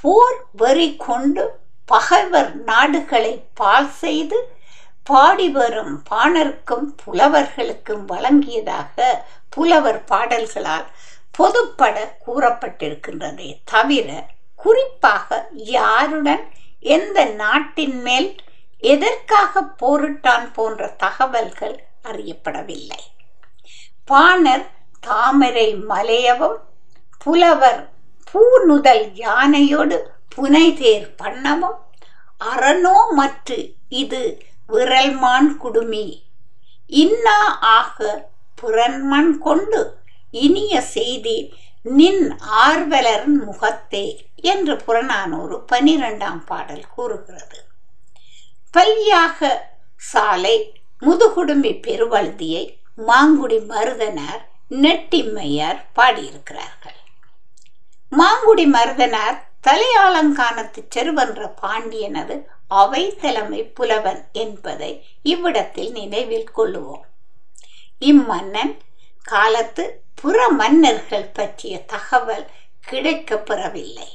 போர் 0.00 0.44
வெறி 0.52 0.96
கொண்டு 0.96 1.58
பகைவர் 1.86 2.56
நாடுகளை 2.64 3.44
பால் 3.54 3.90
செய்து 3.90 4.38
பாடி 5.04 5.48
வரும் 5.48 6.02
பாணருக்கும் 6.10 6.86
புலவர்களுக்கும் 7.04 8.04
வழங்கியதாக 8.08 9.04
புலவர் 9.50 10.04
பாடல்களால் 10.04 10.86
பொதுப்பட 11.38 11.96
கூறப்பட்டிருக்கின்றதே 12.26 13.56
தவிர 13.64 14.26
குறிப்பாக 14.56 15.48
யாருடன் 15.52 16.44
எந்த 16.80 17.24
நாட்டின் 17.24 18.02
மேல் 18.02 18.36
எதற்காக 18.78 19.62
போரிட்டான் 19.82 20.52
போன்ற 20.52 20.88
தகவல்கள் 20.88 21.84
அறியப்படவில்லை. 22.04 23.00
பாணர் 24.04 24.66
தாமரை 25.00 25.76
மலையவும் 25.88 26.58
புலவர் 27.18 27.90
பூநுதல் 28.32 29.06
யானையோடு 29.24 29.96
புனைதேர் 30.36 31.08
பண்ணமும் 31.22 31.78
அரணோ 32.50 32.98
மற்று 33.18 33.58
இது 34.02 34.20
விரல்மான் 34.68 35.50
குடுமி. 35.56 36.06
இன்னா 37.02 37.38
ஆக 37.76 38.28
புறன்மண் 38.60 39.32
கொண்டு 39.38 39.80
இனிய 40.44 40.74
செய்தி 40.80 41.36
நின் 41.98 42.24
ஆர்வலரன் 42.64 43.38
முகத்தே 43.44 44.06
என்று 44.52 44.74
புறநானூறு 44.76 45.56
பனிரெண்டாம் 45.72 46.42
பாடல் 46.44 46.86
கூறுகிறது. 46.94 47.58
பல்யாக 48.74 49.50
சாலை 50.10 50.56
முதுகுடுமி 51.02 51.72
பெருவழுதியை 51.86 52.64
மாங்குடி 53.08 53.58
மருதனார் 53.72 54.42
நெட்டிம்மையார் 54.82 55.80
பாடியிருக்கிறார்கள். 55.96 56.99
மாங்குடி 58.18 58.64
மருதனார் 58.66 59.38
தலையாலங்கானத்து 59.66 60.80
செருவென்ற 60.94 61.50
பாண்டியனது 61.62 62.36
அவை 62.68 63.16
தலைமை 63.16 63.64
புலவன் 63.64 64.22
என்பதை 64.32 65.06
இவ்விடத்தில் 65.22 65.90
நினைவில் 65.90 66.48
கொள்ளுவோம். 66.56 67.04
இம்மன்னன் 68.00 68.76
காலத்து 69.22 69.84
புற 70.14 70.48
மன்னர்கள் 70.48 71.30
பற்றிய 71.32 71.84
தகவல் 71.84 72.46
கிடைக்கப் 72.80 73.46
பெறவில்லை. 73.46 74.10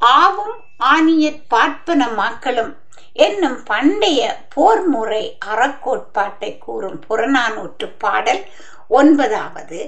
ஆவும் 0.00 0.56
ஆணியற் 0.78 1.42
பார்ப்பன 1.48 2.06
மாக்களும் 2.06 2.76
என்னும் 3.12 3.62
பண்டைய 3.62 4.20
போர் 4.48 4.84
முறை 4.86 5.38
அறக்கோட்பாட்டை 5.44 6.58
கூறும் 6.58 7.00
புறநானூற்று 7.08 7.88
பாடல் 7.98 8.42
ஒன்பதாவது 8.88 9.80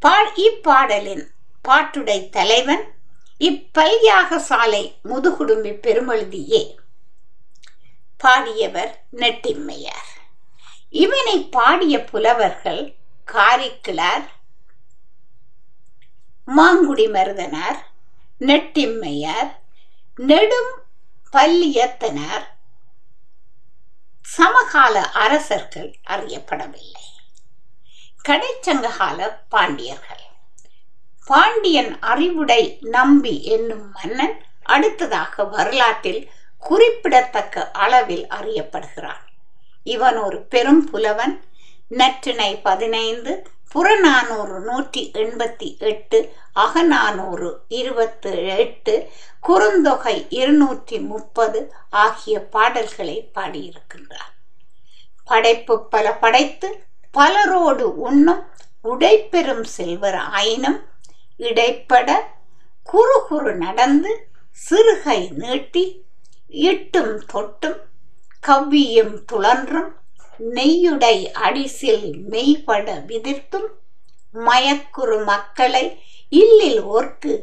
பா 0.00 0.16
இப்பாடலின் 0.34 1.24
பாட்டுடை 1.62 2.28
தலைவன் 2.28 2.94
இப்பல்யாக 3.38 4.36
சாலை 4.36 4.98
முதுகுடும்பி 5.04 5.72
பெருமழுதியே. 5.84 6.62
பாடியவர் 8.24 8.94
நெட்டிம்மையார் 9.12 10.10
இவனை 10.90 11.40
பாடிய 11.44 12.04
புலவர்கள் 12.04 12.94
காரிக்கிளார் 13.32 14.26
மாங்குடி 16.56 17.06
மருதனார் 17.10 17.80
நெட்டிம்மையார் 18.40 19.50
நெடும் 20.16 20.72
பல்லியத்தனார் 21.32 22.46
சமகால 24.20 25.10
அரசர்கள் 25.10 25.98
அறியப்படவில்லை. 26.06 27.06
கடைச்சங்ககால 28.28 29.36
பாண்டியர்கள். 29.48 30.17
பாண்டியன் 31.28 31.92
அறிவுடை 32.12 32.62
நம்பி 32.96 33.34
என்னும் 33.54 33.86
மன்னன் 33.94 34.34
அடுத்ததாக 34.74 35.44
வரலாற்றில் 35.54 36.22
குறிப்பிடத்தக்க 36.68 37.70
அளவில் 37.84 38.26
அறியப்படுகிறான். 38.38 39.22
இவன் 39.84 40.18
ஒரு 40.26 40.38
பெரும் 40.52 40.82
புலவன். 40.90 41.34
நற்றினை 41.90 42.50
பதினைந்து 42.62 43.32
புறநானூறு 43.72 44.56
நூற்றி 44.60 45.02
எண்பத்தி 45.14 45.68
எட்டு 45.90 46.18
அகநானூறு 46.54 47.48
இருபத்தி 47.68 48.32
எட்டு 48.56 48.94
குறுந்தொகை 49.48 50.16
இருநூற்றி 50.40 50.98
முப்பது 51.12 51.60
ஆகிய 52.04 52.34
பாடல்களை 52.54 53.16
பாடியிருக்கின்றார். 53.34 54.32
படைப்பு 55.24 55.74
பல 55.94 56.06
படைத்து 56.24 56.68
பலரோடு 57.10 57.86
உண்ணும் 58.06 58.42
உடைப்பெறும் 58.84 59.66
செல்வர் 59.76 60.20
ஆயினும் 60.38 60.78
இடைப்பட 61.38 62.10
குறு 62.82 63.24
குறு 63.28 63.54
நடந்து 63.54 64.28
சிறுகை 64.70 65.30
நீட்டி 65.30 66.04
இட்டும் 66.48 67.20
தொட்டும் 67.34 67.80
கவ்வியும் 68.46 69.14
துளன்றும் 69.32 69.96
நெய்யுடை 70.54 71.16
அடிசில் 71.42 72.12
மெய்பட 72.30 73.04
விதிர்த்தும் 73.06 73.68
மயக்குறு 74.34 75.24
மக்களை 75.24 76.02
இல்லில் 76.30 76.80
ஓர்க்கு 76.82 77.42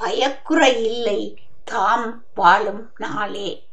பயக்குற 0.00 0.60
இல்லை 0.82 1.38
தாம் 1.64 2.24
வாழும் 2.34 2.90
நாளே. 2.96 3.66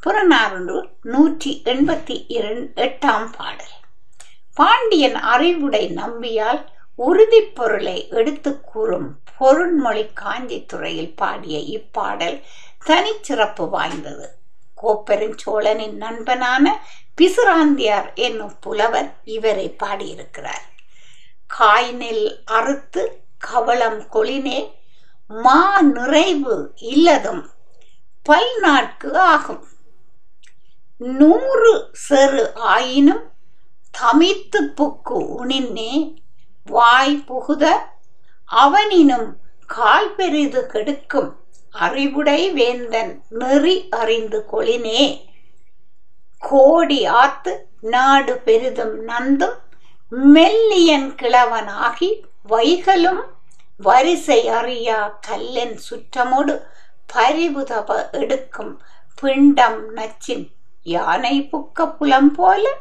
புறநானூறு 0.00 0.88
நூற்றி 1.02 1.62
எண்பத்தி 1.64 2.24
இரண்டு 2.28 2.82
எட்டாம் 2.82 3.28
பாடல். 3.36 3.76
பாண்டியன் 4.54 5.14
அறிவுடை 5.14 5.90
நம்பியால் 5.90 6.64
உறுதிப்பொருளை 6.98 8.08
எடுத்து 8.08 8.60
கூறும் 8.60 9.18
பொருண்மொழி 9.40 10.10
காஞ்சி 10.14 10.66
துறையில் 10.66 11.16
பாடிய 11.16 11.58
இப்பாடல் 11.58 12.42
தனிச்சிறப்பு 12.86 13.68
வாய்ந்தது. 13.68 14.28
கோப்பெருஞ்சோழனின் 14.82 15.92
நண்பனான 15.92 16.70
பிசுராந்தியார் 17.20 18.14
என்னும் 18.14 18.58
புலவர் 18.60 19.14
இவரை 19.24 19.68
பாடியிருக்கிறார். 19.68 20.64
காய்நெல் 21.58 22.36
அறுத்து 22.44 23.20
கவளம் 23.38 24.00
கொளினே 24.00 24.70
மா 25.28 25.82
நிறைவு 25.82 26.72
இல்லதும் 26.76 27.50
பல் 28.22 28.58
நாட்கு 28.60 29.18
ஆகும். 29.18 29.66
நூறு 30.98 31.90
செரு 32.08 32.54
ஆயினும் 32.54 33.30
தமித்து 33.90 34.72
புக்கு 34.76 35.16
உணின்னே 35.38 36.22
வாய் 36.66 37.24
புகுத 37.28 37.72
அவனினும் 38.44 39.36
கால் 39.66 40.14
பெரிது 40.14 40.66
கெடுக்கும் 40.66 41.36
அறிவுடை 41.80 42.52
வேந்தன் 42.52 43.22
நெறி 43.28 43.88
அறிந்து 43.90 44.44
கொளினே. 44.52 45.26
கோடி 46.38 47.06
ஆத்து 47.06 47.66
நாடு 47.80 48.38
பெரிதும் 48.38 49.08
நந்தும் 49.08 49.56
மெல்லியன் 50.10 51.10
கிழவனாகி 51.10 52.20
வைகளும் 52.48 53.22
வரிசை 53.76 54.48
அறியா 54.48 55.18
கல்லென் 55.28 55.78
சுற்றமோடு 55.90 56.62
பரிவுதவ 57.14 58.10
எடுக்கும் 58.10 58.80
பிண்டம் 59.14 59.96
நச்சின் 59.96 60.50
யானை 60.82 61.48
புக்க 61.52 61.96
புலம் 61.96 62.32
போல 62.32 62.78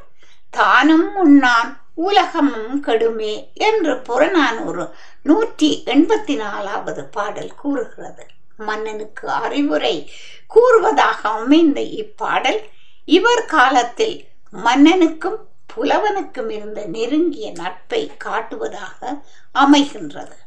தானும் 0.49 1.15
உண்ணான் 1.15 1.82
உலகமும் 1.95 2.83
கெடுமே 2.85 3.53
என்று 3.53 3.99
புறநானூறு 3.99 4.89
நூற்றி 5.23 5.83
எண்பத்தி 5.85 6.35
நாலாவது 6.35 7.05
பாடல் 7.05 7.55
கூறுகிறது. 7.55 8.25
மன்னனுக்கு 8.57 9.29
அறிவுரை 9.29 10.11
கூறுவதாக 10.47 11.29
அமைந்த 11.29 11.81
இப்பாடல் 11.81 12.61
இவர் 13.05 13.45
காலத்தில் 13.45 14.27
மன்னனுக்கும் 14.65 15.37
புலவனுக்கும் 15.75 16.49
இருந்த 16.49 16.85
நெருங்கிய 16.85 17.51
நட்பை 17.51 18.11
காட்டுவதாக 18.23 19.21
அமைகின்றது. 19.53 20.37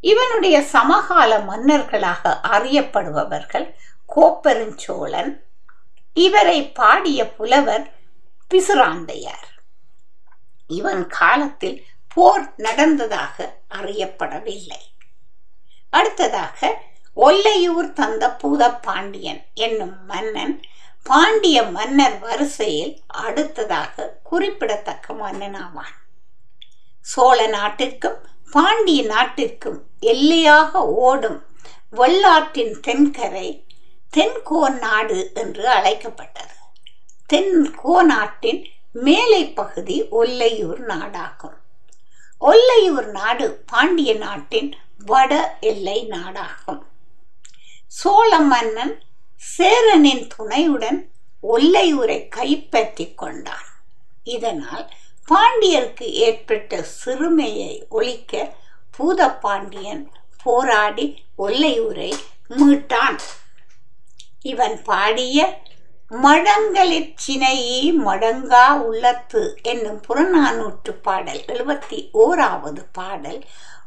இவனுடைய 0.00 0.62
சமகால 0.62 1.38
மன்னர்களாக 1.38 2.40
அறியப்படுபவர்கள் 2.42 3.74
கோப்பெருஞ்சோழன் 4.16 5.42
இவரை 6.14 6.68
பாடிய 6.68 7.30
புலவர் 7.30 7.92
பிசுராந்தையார். 8.54 9.50
இவன் 10.66 11.06
காலத்தில் 11.06 11.84
போர் 12.14 12.52
நடந்ததாக 12.56 13.56
அறியப்படவில்லை. 13.70 14.82
அடுத்ததாக 15.90 16.82
ஒல்லையூர் 17.16 17.92
தந்த 17.92 18.30
பூத 18.30 18.70
பாண்டியன் 18.70 19.44
என்னும் 19.54 20.06
மன்னன் 20.06 20.60
பாண்டிய 21.02 21.62
மன்னர் 21.62 22.18
வரிசையில் 22.18 23.02
அடுத்ததாக 23.06 24.20
குறிப்பிடத்தக்க 24.22 25.14
மன்னனாவான். 25.14 25.96
சோழ 27.00 27.46
நாட்டிற்கும் 27.46 28.18
பாண்டிய 28.50 29.02
நாட்டிற்கும் 29.02 29.82
எல்லையாக 30.00 30.86
ஓடும் 30.86 31.44
வெள்ளாற்றின் 31.90 32.80
தென்கரை 32.80 33.64
தென்கோ 34.10 34.68
நாடு 34.78 35.30
என்று 35.34 35.68
அழைக்கப்பட்டது. 35.68 36.54
தென்கோ 37.26 38.02
நாட்டின் 38.02 38.68
மேலை 38.92 39.48
பகுதி 39.48 40.02
ஒல்லையூர் 40.02 40.78
நாடாகும். 40.78 41.56
ஒல்லையூர் 42.40 43.06
நாடு 43.10 43.62
பாண்டிய 43.66 44.14
நாட்டின் 44.14 44.76
வட 45.04 45.56
எல்லை 45.60 46.06
நாடாகும். 46.08 46.82
சோழ 47.86 48.38
மன்னன் 48.38 49.02
சேரனின் 49.36 50.26
துணையுடன் 50.36 51.10
ஒல்லையூரை 51.42 52.28
கைப்பற்றி 52.28 53.14
கொண்டான். 53.14 53.68
இதனால் 54.24 54.90
பாண்டியருக்கு 55.28 56.02
ஏற்பட்ட 56.02 56.82
சிறுமையை 56.82 57.86
ஒழிக்க 57.88 58.54
பூதப்பாண்டியன் 58.98 60.08
போராடி 60.42 61.24
ஒல்லையூரை 61.38 62.12
மீட்டான். 62.48 63.18
இவன் 64.42 64.82
பாடிய 64.82 65.62
மடங்களிற் 66.20 67.14
சினையே 67.26 67.92
மடங்கா 68.04 68.78
உள்ளத்து 68.78 69.58
என்னும் 69.62 70.00
புறநானூற்று 70.08 70.92
பாடல் 71.02 71.38
எழுபத்தி 71.38 72.08
ஓராவது 72.14 72.84
பாடல் 72.92 73.44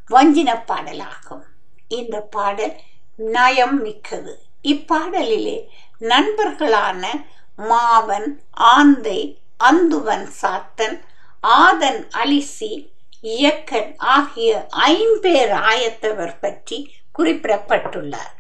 வஞ்சின 0.10 0.64
பாடலாகும். 0.68 1.44
இந்த 1.88 2.20
பாடல் 2.20 2.76
நயம் 3.18 3.82
மிக்கது. 3.82 4.40
இப்பாடலிலே 4.64 5.68
நண்பர்களான 6.00 7.06
மாவன் 7.58 8.42
ஆந்தை 8.52 9.40
அந்துவன் 9.60 10.28
சாத்தன் 10.42 11.02
ஆதன் 11.42 12.08
அலிசி 12.12 12.90
இயக்கன் 13.22 13.96
ஆகிய 13.98 14.68
ஐம்பேர் 14.70 15.52
ஆயத்தவர் 15.52 16.36
பற்றி 16.40 16.94
குறிப்பிடப்பட்டுள்ளார். 17.20 18.34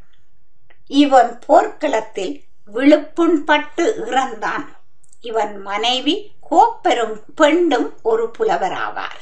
இவன் 0.88 1.39
போர்க்களத்தில் 1.45 2.44
விழுப்புண்பட்டு 2.73 3.86
இறந்தான். 4.10 4.65
இவன் 5.21 5.62
மனைவி 5.62 6.32
கோப்பெரும் 6.51 7.21
பெண்டும் 7.38 7.93
ஒரு 8.01 8.32
புலவராவார். 8.38 9.21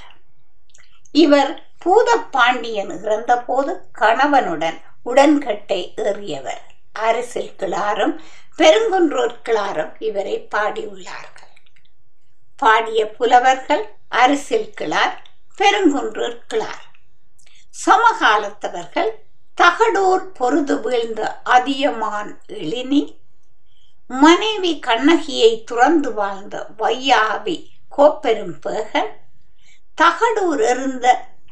இவர் 1.12 1.67
பூதப்பாண்டியன் 1.86 2.91
இறந்தபோது 3.03 3.82
கணவனுடன் 3.99 4.82
உடன்கட்டை 5.03 5.93
ஏறியவர். 5.95 6.62
அரசில் 6.93 7.53
கிளாரும் 7.58 8.19
பெருங்குன்றூர் 8.58 9.36
கிளாரும் 9.49 9.95
இவரை 9.99 10.47
பாடியுள்ளார்கள். 10.56 11.53
பாடிய 12.58 13.12
புலவர்கள் 13.12 13.95
அரசில் 14.10 14.73
கிளார் 14.82 15.17
பெருங்குன்றூர் 15.58 16.39
கிளார். 16.53 16.84
சமகாலத்தவர்கள் 17.86 19.12
தகடூர் 19.62 20.25
பொருது 20.34 20.82
வீழ்ந்த 20.82 21.41
அதியமான் 21.43 22.41
எழினி 22.47 23.21
மனைவி 24.21 24.80
கண்ணகியை 24.80 25.63
துறந்து 25.63 26.13
வாழ்ந்த 26.13 26.56
வையாவி 26.78 27.58
கோப்பெரும் 27.97 28.56
பேகன் 28.62 29.12
தகடூர் 30.02 30.62
எறிந்த 30.71 31.08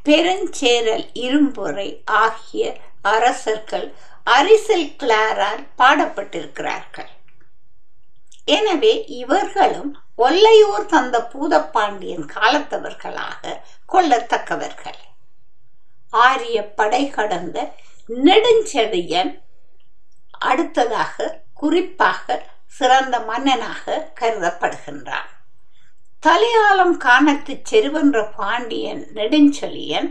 பெருஞ்சேரல் 0.06 1.06
இரும்புரை 1.13 1.89
ஆகிய 2.06 2.78
அரசர்கள் 3.02 3.93
அரிசல் 4.26 4.89
கிளாரால் 4.97 5.63
பாடப்பட்டிருக்கிறார்கள். 5.78 7.12
எனவே 8.45 9.06
இவர்களும் 9.06 9.91
ஒல்லையூர் 10.17 10.86
தந்த 10.86 11.30
பூதப்பாண்டியன் 11.34 12.26
காலத்தவர்களாக 12.36 13.60
கொள்ளத்தக்கவர்கள். 13.89 15.02
ஆரிய 16.10 16.58
படை 16.80 17.10
கடந்த 17.10 17.58
நெடுஞ்செழியன் 18.08 19.32
அடுத்ததாக 20.39 21.40
குறிப்பாக 21.62 22.26
சிறந்த 22.78 23.15
மன்னனாக 23.19 24.12
கருதப்படுகின்றான் 24.19 25.30
தலையாளம் 26.24 26.97
காணத்து 26.97 27.54
செருவென்ற 27.69 28.19
பாண்டியன் 28.38 29.04
நெடுஞ்செழியன் 29.15 30.10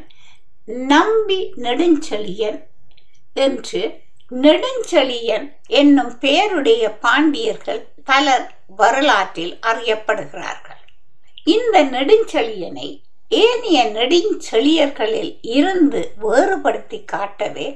நம்பி 0.92 1.40
நெடுஞ்செழியன் 1.56 2.58
என்று 3.34 3.82
நெடுஞ்செழியன் 4.42 5.46
என்னும் 5.80 6.12
பெயருடைய 6.18 6.84
பாண்டியர்கள் 7.04 7.82
பலர் 8.04 8.46
வரலாற்றில் 8.76 9.54
அறியப்படுகிறார்கள். 9.70 10.82
இந்த 11.44 11.76
நெடுஞ்செழியனை 11.84 12.88
ஏனைய 13.28 13.80
நெடுஞ்செழியர்களில் 13.96 15.32
இருந்து 15.56 16.00
வேறுபடுத்தி 16.22 16.98
காட்டவே 17.04 17.66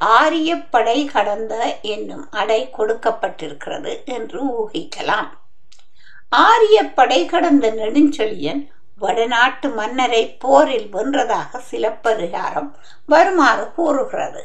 ஆரியப்படை 0.00 1.04
கடந்த 1.04 1.78
என்னும் 1.82 2.30
அடை 2.30 2.70
கொடுக்கப்பட்டிருக்கிறது 2.78 4.04
என்று 4.04 4.40
ஊகிக்கலாம். 4.60 5.28
ஆரிய 6.28 6.84
படை 6.84 7.26
கடந்த 7.26 7.70
நெடுஞ்செழியன் 7.70 8.68
வடநாட்டு 8.98 9.68
மன்னரை 9.68 10.36
போரில் 10.38 10.94
வென்றதாக 10.94 11.58
சிலப்பதிகாரம் 11.58 12.76
வருமாறு 13.06 13.72
கூறுகிறது. 13.74 14.42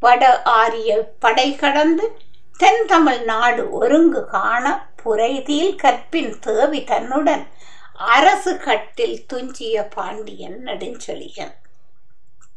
வட 0.00 0.42
ஆரிய 0.42 1.12
படை 1.18 1.56
கடந்து 1.56 2.18
தென் 2.56 2.86
தமிழ் 2.86 3.22
நாடு 3.22 3.70
ஒருங்கு 3.70 4.24
காண 4.24 4.88
புரைதியில் 5.02 5.76
கற்பின் 5.76 6.38
தேவி 6.38 6.84
தன்னுடன் 6.84 7.48
அரசு 7.94 8.56
கட்டில் 8.56 9.26
துஞ்சிய 9.26 9.82
பாண்டியன் 9.94 10.58
நெடுஞ்செழியன் 10.64 11.54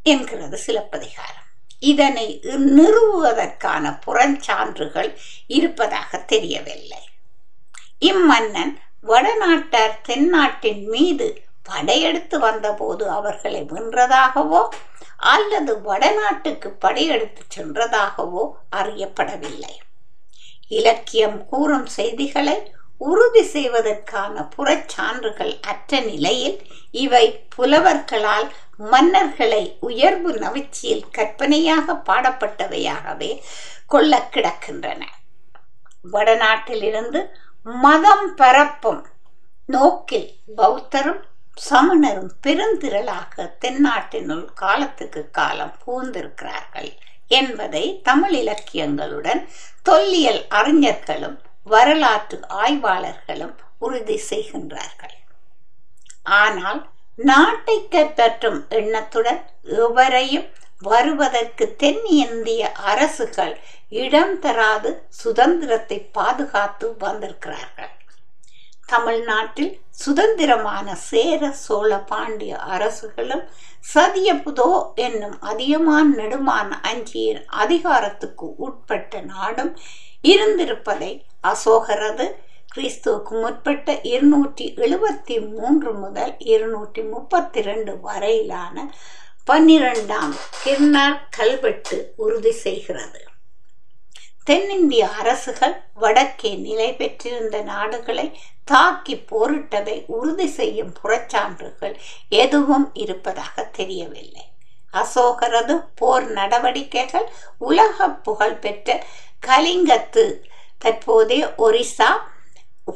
என்கிறது 0.04 0.58
சிலப்பதிகாரம். 0.58 1.47
இதனை 1.80 2.40
நிறுவுவதற்கான 2.44 4.00
புறஞ்சான்றுகள் 4.06 5.16
இருப்பதாக 5.48 6.18
தெரியவில்லை. 6.18 7.10
இம்மன்னன் 8.00 8.78
வடநாட்டார் 9.08 10.02
தென்னாட்டின் 10.02 10.86
மீது 10.86 11.42
படையெடுத்து 11.64 12.40
வந்தபோது 12.40 13.10
அவர்களை 13.10 13.62
வென்றதாகவோ 13.62 14.68
அல்லது 15.18 15.76
வடநாட்டுக்கு 15.76 16.68
படையெடுத்து 16.68 17.42
சென்றதாகவோ 17.56 18.50
அறியப்படவில்லை. 18.76 19.76
இலக்கியம் 20.68 21.46
கூறும் 21.46 21.86
செய்திகளை 21.86 22.72
உறுதி 22.98 23.44
செய்வதற்கான 23.44 24.50
புறச்சான்றுகள் 24.58 25.60
அற்ற 25.62 26.00
நிலையில் 26.00 26.62
இவை 26.92 27.48
புலவர்களால் 27.58 28.48
மன்னர்களை 28.92 29.78
உயர்வு 29.80 30.32
நவிச்சியில் 30.34 31.10
கற்பனையாக 31.12 31.94
பாடப்பட்டவையாகவே 31.94 33.42
கொள்ள 33.88 34.30
கிடக்கின்றன. 34.32 35.02
வடநாட்டிலிருந்து 36.12 37.26
மதம் 37.64 38.36
பரப்பும் 38.36 39.06
நோக்கில் 39.68 40.36
பௌத்தரும் 40.56 41.24
சமணரும் 41.70 42.32
பெருந்திரளாக 42.44 43.52
தென்னாட்டினுள் 43.62 44.46
காலத்துக்கு 44.54 45.30
காலம் 45.32 45.74
பூந்திருக்கிறார்கள் 45.86 46.92
என்பதை 47.28 48.02
தமிழ் 48.04 48.34
இலக்கியங்களுடன் 48.34 49.48
தொல்லியல் 49.84 50.46
அறிஞர்களும் 50.50 51.38
வரலாற்று 51.74 52.38
ஆய்வாளர்களும் 52.64 53.56
உறுதி 53.86 54.18
செய்கின்றார்கள். 54.30 55.16
ஆனால் 56.42 56.82
நாட்டை 57.30 57.78
கைப்பற்றும் 57.94 58.60
எண்ணத்துடன் 58.80 59.42
எவரையும் 59.84 60.48
வருவதற்கு 60.82 61.66
தென்னிந்திய 61.82 62.64
அரசுகள் 62.92 63.54
இடம் 64.04 64.36
தராது 64.40 64.90
சுதந்திரத்தை 65.22 65.98
பாதுகாத்து 66.18 66.88
வந்திருக்கிறார்கள். 67.06 67.94
தமிழ்நாட்டில் 68.90 69.72
சுதந்திரமான 70.04 70.88
சேர 71.10 71.50
சோழ 71.64 71.92
பாண்டிய 72.12 72.54
அரசுகளும் 72.76 73.44
சதியபுதோ 73.94 74.70
என்னும் 75.06 75.36
அதிகமான 75.52 76.06
நெடுமான 76.20 76.70
அஞ்சியின் 76.90 77.42
அதிகாரத்துக்கு 77.64 78.48
உட்பட்ட 78.66 79.22
நாடும் 79.34 79.72
இருந்திருப்பதை 80.32 81.12
அசோகரது 81.42 82.26
கிறிஸ்துவுக்கு 82.76 83.34
முற்பட்ட 83.44 83.94
இருநூற்றி 84.14 84.66
எழுபத்தி 84.86 85.36
மூன்று 85.54 85.92
முதல் 85.94 86.34
இருநூற்றி 86.54 87.02
முப்பத்தி 87.14 87.62
ரெண்டு 87.62 87.94
வரையிலான 88.00 88.76
பன்னிரெண்டாம் 89.48 90.34
கிர்னார் 90.64 91.18
கல்வெட்டு 91.30 91.98
உறுதி 92.16 92.54
செய்கிறது. 92.66 93.22
தென்னிந்திய 94.44 95.06
அரசுகள் 95.22 95.76
வடக்கே 95.94 96.52
நிலை 96.66 96.90
பெற்றிருந்த 96.94 97.58
நாடுகளை 97.62 98.28
தாக்கி 98.64 99.16
போரிட்டதை 99.32 99.98
உறுதி 100.18 100.48
செய்யும் 100.48 100.94
புறச்சான்றுகள் 101.02 101.96
எதுவும் 102.44 102.88
இருப்பதாக 102.94 103.66
தெரியவில்லை. 103.80 104.46
அசோகரது 104.94 105.76
போர் 105.96 106.28
நடவடிக்கைகள் 106.32 107.28
உலக 107.58 108.08
புகழ் 108.26 108.60
பெற்ற 108.64 108.96
கலிங்கத்து 109.46 110.44
தற்போதைய 110.78 111.54
ஒரிசா 111.58 112.10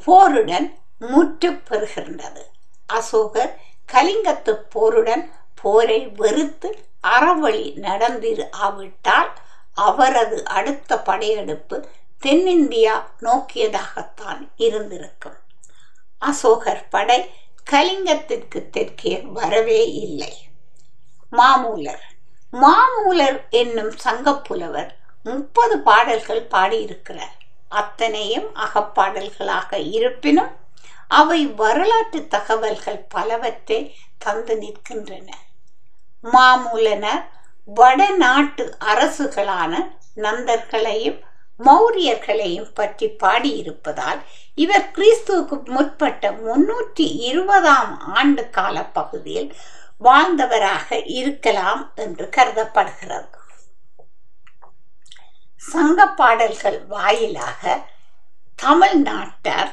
போருடன் 0.06 0.78
முற்று 1.00 1.52
பெறுகின்றது. 1.52 2.42
அசோகர் 2.86 3.60
கலிங்கத்து 3.94 4.52
போருடன் 4.70 5.32
போரை 5.62 6.08
வெறுத்து 6.08 6.86
அறவழி 7.04 7.74
நடந்திரு 7.78 8.48
ஆவிட்டால் 8.52 9.32
அவரது 9.74 10.46
அடுத்த 10.46 11.02
படையெடுப்பு 11.02 11.88
தென்னிந்தியா 12.24 13.04
நோக்கியதாகத்தான் 13.22 14.50
இருந்திருக்கும். 14.56 15.38
அசோகர் 16.20 16.88
படை 16.90 17.34
கலிங்கத்திற்கு 17.72 18.70
தெற்கே 18.70 19.22
வரவே 19.22 19.92
இல்லை. 19.92 20.34
மாமூலர். 21.32 22.04
மாமூலர் 22.52 23.50
என்னும் 23.50 23.92
சங்கப்புலவர் 24.04 24.90
முப்பது 25.26 25.76
பாடல்கள் 25.80 26.44
பாடியிருக்கிறார். 26.50 27.36
அத்தனையும் 27.70 28.48
அகப்பாடல்களாக 28.66 29.78
இருப்பினும் 29.98 30.52
அவை 31.08 31.40
வரலாற்று 31.62 32.20
தகவல்கள் 32.28 33.02
பலவற்றை 33.10 33.80
தந்து 34.18 34.56
நிற்கின்றன. 34.56 35.30
மாமூலனர் 36.24 37.24
வடநாட்டு 37.78 38.64
அரசுகளான 38.94 39.74
நந்தர்களையும் 40.16 41.20
மௌரியர்களையும் 41.60 42.72
பற்றி 42.74 43.08
பாடியிருப்பதால் 43.24 44.22
இவர் 44.56 44.88
கிறிஸ்துவுக்கு 44.96 45.58
முற்பட்ட 45.66 46.32
முன்னூற்றி 46.46 47.06
இருபதாம் 47.30 47.94
ஆண்டு 48.14 48.50
கால 48.50 48.84
பகுதியில் 48.98 49.50
வாழ்ந்தவராக 50.02 50.88
இருக்கலாம் 51.20 51.84
என்று 51.96 52.30
கருதப்படுகிறது. 52.30 53.38
சங்க 55.70 56.08
பாடல்கள் 56.08 56.86
வாயிலாக 56.86 57.84
தமிழ்நாட்டார் 58.64 59.72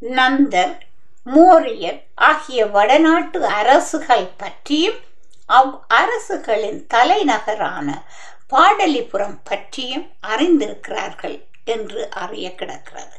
நந்தர் 0.00 0.78
மோரியர் 1.26 2.00
ஆகிய 2.14 2.66
வடநாட்டு 2.66 3.46
அரசுகள் 3.46 4.30
பற்றியும் 4.36 4.98
அவ் 5.46 5.74
அரசுகளின் 5.88 6.86
தலைநகரான 6.86 8.02
பாடலிபுரம் 8.48 9.38
பற்றியும் 9.44 10.10
அறிந்திருக்கிறார்கள் 10.22 11.44
என்று 11.64 12.10
அறிய 12.10 12.54
கிடக்கிறது. 12.54 13.18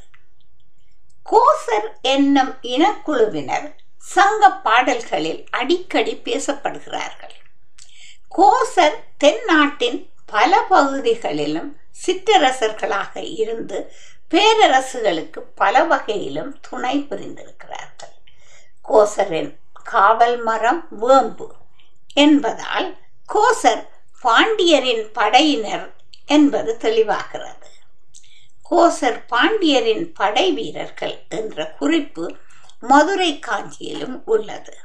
கோசர் 1.31 1.87
என்னும் 2.01 2.57
இனக்குழுவினர் 2.61 3.75
சங்க 3.97 4.51
பாடல்களில் 4.51 5.45
அடிக்கடி 5.51 6.21
பேசப்படுகிறார்கள். 6.23 7.35
கோசர் 8.37 8.95
தென்னாட்டின் 9.17 10.11
பல 10.25 10.61
பகுதிகளிலும் 10.61 11.77
சிற்றரசர்களாக 12.05 13.17
இருந்து 13.39 13.91
பேரரசுகளுக்கு 14.31 15.39
பல 15.55 15.83
வகையிலும் 15.83 16.59
துணை 16.69 17.05
புரிந்திருக்கிறார்கள். 17.09 18.15
கோசரின் 18.89 19.55
காவல் 19.83 20.41
மரம் 20.41 20.87
வேம்பு 20.89 21.53
என்பதால் 22.13 22.97
கோசர் 23.33 23.87
பாண்டியரின் 24.23 25.11
படையினர் 25.13 25.95
என்பது 26.25 26.77
தெளிவாகிறது. 26.81 27.69
கோசர் 28.71 29.23
பாண்டியரின் 29.29 30.13
படை 30.13 30.51
வீரர்கள் 30.51 31.23
என்ற 31.29 31.65
குறிப்பு 31.71 32.35
மதுரை 32.79 33.39
காஞ்சியிலும் 33.39 34.21
உள்ளது. 34.25 34.77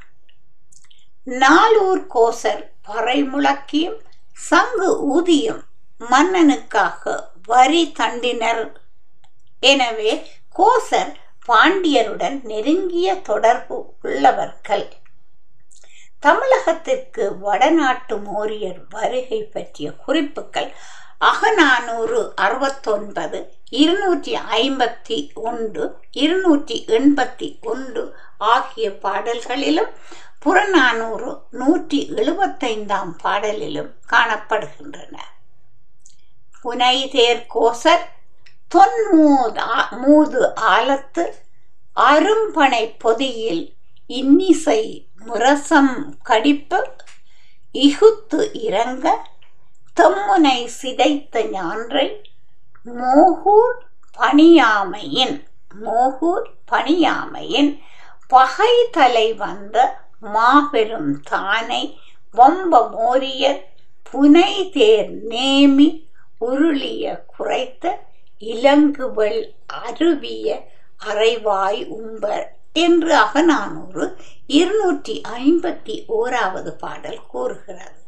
நாலூர் 1.23 2.07
கோசர் 2.13 2.71
பறை 2.81 3.23
முழக்கியும் 3.23 3.99
சங்கு 4.33 4.89
ஊதியும் 5.07 5.67
மன்னனுக்காக 6.01 7.03
வரி 7.45 7.83
தண்டினர். 7.99 8.63
எனவே 9.71 10.11
கோசர் 10.55 11.11
பாண்டியருடன் 11.49 12.37
நெருங்கிய 12.43 13.09
தொடர்பு 13.29 13.77
உள்ளவர்கள். 14.01 14.87
தமிழகத்திற்கு 16.23 17.25
வடநாட்டு 17.39 18.15
மோரியர் 18.17 18.79
வருகை 18.89 19.39
பற்றிய 19.43 19.91
குறிப்புகள் 20.05 20.69
அகநானூறு 21.29 22.19
அறுபத்தொன்பது 22.45 23.39
இருநூற்றி 23.81 24.33
ஐம்பத்தி 24.59 25.17
ஒன்று 25.49 25.85
இருநூற்றி 26.23 26.77
எண்பத்தி 26.97 27.47
ஒன்று 27.71 28.03
ஆகிய 28.37 28.89
பாடல்களிலும் 29.05 29.91
புறநானூறு 30.39 31.31
நூற்றி 31.51 31.99
எழுபத்தைந்தாம் 32.15 33.11
பாடலிலும் 33.23 33.91
காணப்படுகின்றன. 34.09 35.15
புனைதேர் 36.63 37.43
கோசர் 37.53 38.05
தொன்மூது 38.71 39.65
மூது 40.01 40.41
ஆலத்து 40.69 41.23
அரும்பனை 42.05 42.83
பொதியில் 42.97 43.63
இன்னிசை 44.11 44.81
முரசம் 45.25 45.93
கடிப்பு 46.21 46.79
இகுத்து 47.75 48.39
இறங்க 48.61 49.07
தொம்முனை 49.97 50.59
சிதைத்த 50.75 51.43
ஞான்றை 51.51 52.07
மோகூர் 52.95 53.77
பணியாமையின் 54.19 55.35
மோகூர் 55.79 56.47
பணியாமையின் 56.71 57.71
பகை 58.31 58.73
தலை 58.91 59.27
வந்த 59.33 59.77
மாபெரும் 60.27 61.11
தானை 61.29 61.83
வம்ப 62.35 62.81
மோரியர் 62.91 63.61
புனை 64.05 64.51
தேர் 64.71 65.11
நேமி 65.29 65.87
உருளிய 66.41 67.23
குறைத்த 67.37 67.97
இலங்குவல் 68.39 69.41
அருவிய 69.67 70.47
அரைவாய் 71.05 71.87
உம்பர் 71.87 72.57
என்று 72.73 73.15
அகநானூறு 73.15 74.17
இருநூற்றி 74.47 75.21
ஐம்பத்தி 75.37 75.95
ஓராவது 76.07 76.71
பாடல் 76.77 77.25
கூறுகிறது. 77.25 78.01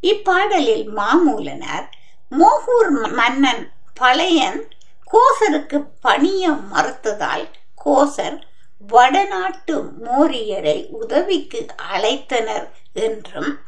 இப்பாடலில் 0.00 0.86
மாமூலனர் 0.96 1.86
மோகூர் 2.30 2.90
மன்னன் 2.90 3.72
பழையன் 3.94 4.68
கோசருக்கு 5.12 5.88
பணிய 6.00 6.50
மறுத்ததால் 6.50 7.48
கோசர் 7.84 8.38
வடநாட்டு 8.86 9.82
மோரியரை 10.04 10.90
உதவிக்கு 10.90 11.66
அழைத்தனர் 11.92 12.66
என்றும் 12.92 13.58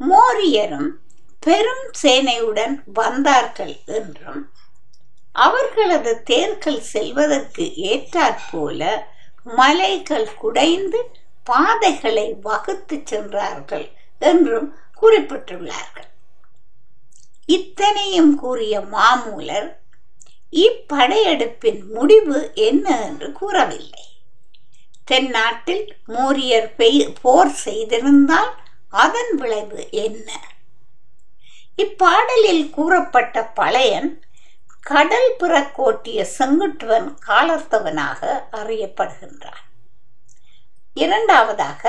மோரியரும் 0.00 0.90
பெரும் 1.48 1.86
சேனையுடன் 2.02 2.74
வந்தார்கள் 2.98 3.76
என்றும் 3.98 4.42
அவர்களது 5.46 6.12
தேர்கள் 6.30 6.82
செல்வதற்கு 6.92 7.64
ஏற்றாற்போல 7.90 8.80
மலைகள் 9.58 10.28
குடைந்து 10.34 11.00
பாதைகளை 11.44 12.26
வகுத்து 12.46 12.96
சென்றார்கள் 13.04 13.86
என்றும் 14.30 14.68
குறிப்பிட்டுள்ளார்கள். 15.00 16.08
இத்தனையும் 17.48 18.34
கூறிய 18.34 18.74
மாமூலர் 18.94 19.68
இப்படையெடுப்பின் 20.66 21.80
முடிவு 21.94 22.40
என்ன 22.68 22.86
என்று 23.04 23.30
கூறவில்லை. 23.32 24.06
தென்னாட்டில் 25.04 25.86
மோரியர் 26.08 26.70
போர் 27.22 27.54
செய்திருந்தால் 27.64 28.52
அதன் 29.04 29.34
விளைவு 29.34 29.82
என்ன? 30.04 30.28
இப்பாடலில் 31.82 32.70
கூறப்பட்ட 32.70 33.44
பழையன் 33.58 34.10
கடல் 34.80 35.30
பிறக்கோட்டிய 35.40 36.20
செங்குட்டுவன் 36.38 37.08
காலத்தவனாக 37.26 38.20
அறியப்படுகின்றான். 38.52 39.64
இரண்டாவதாக 40.94 41.82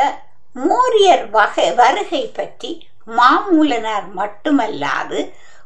மோரியர் 0.56 1.30
வகை 1.30 1.68
வருகை 1.74 2.24
பற்றி 2.28 2.72
மாமூலனார் 3.20 4.08
மட்டுமல்லாது 4.18 5.20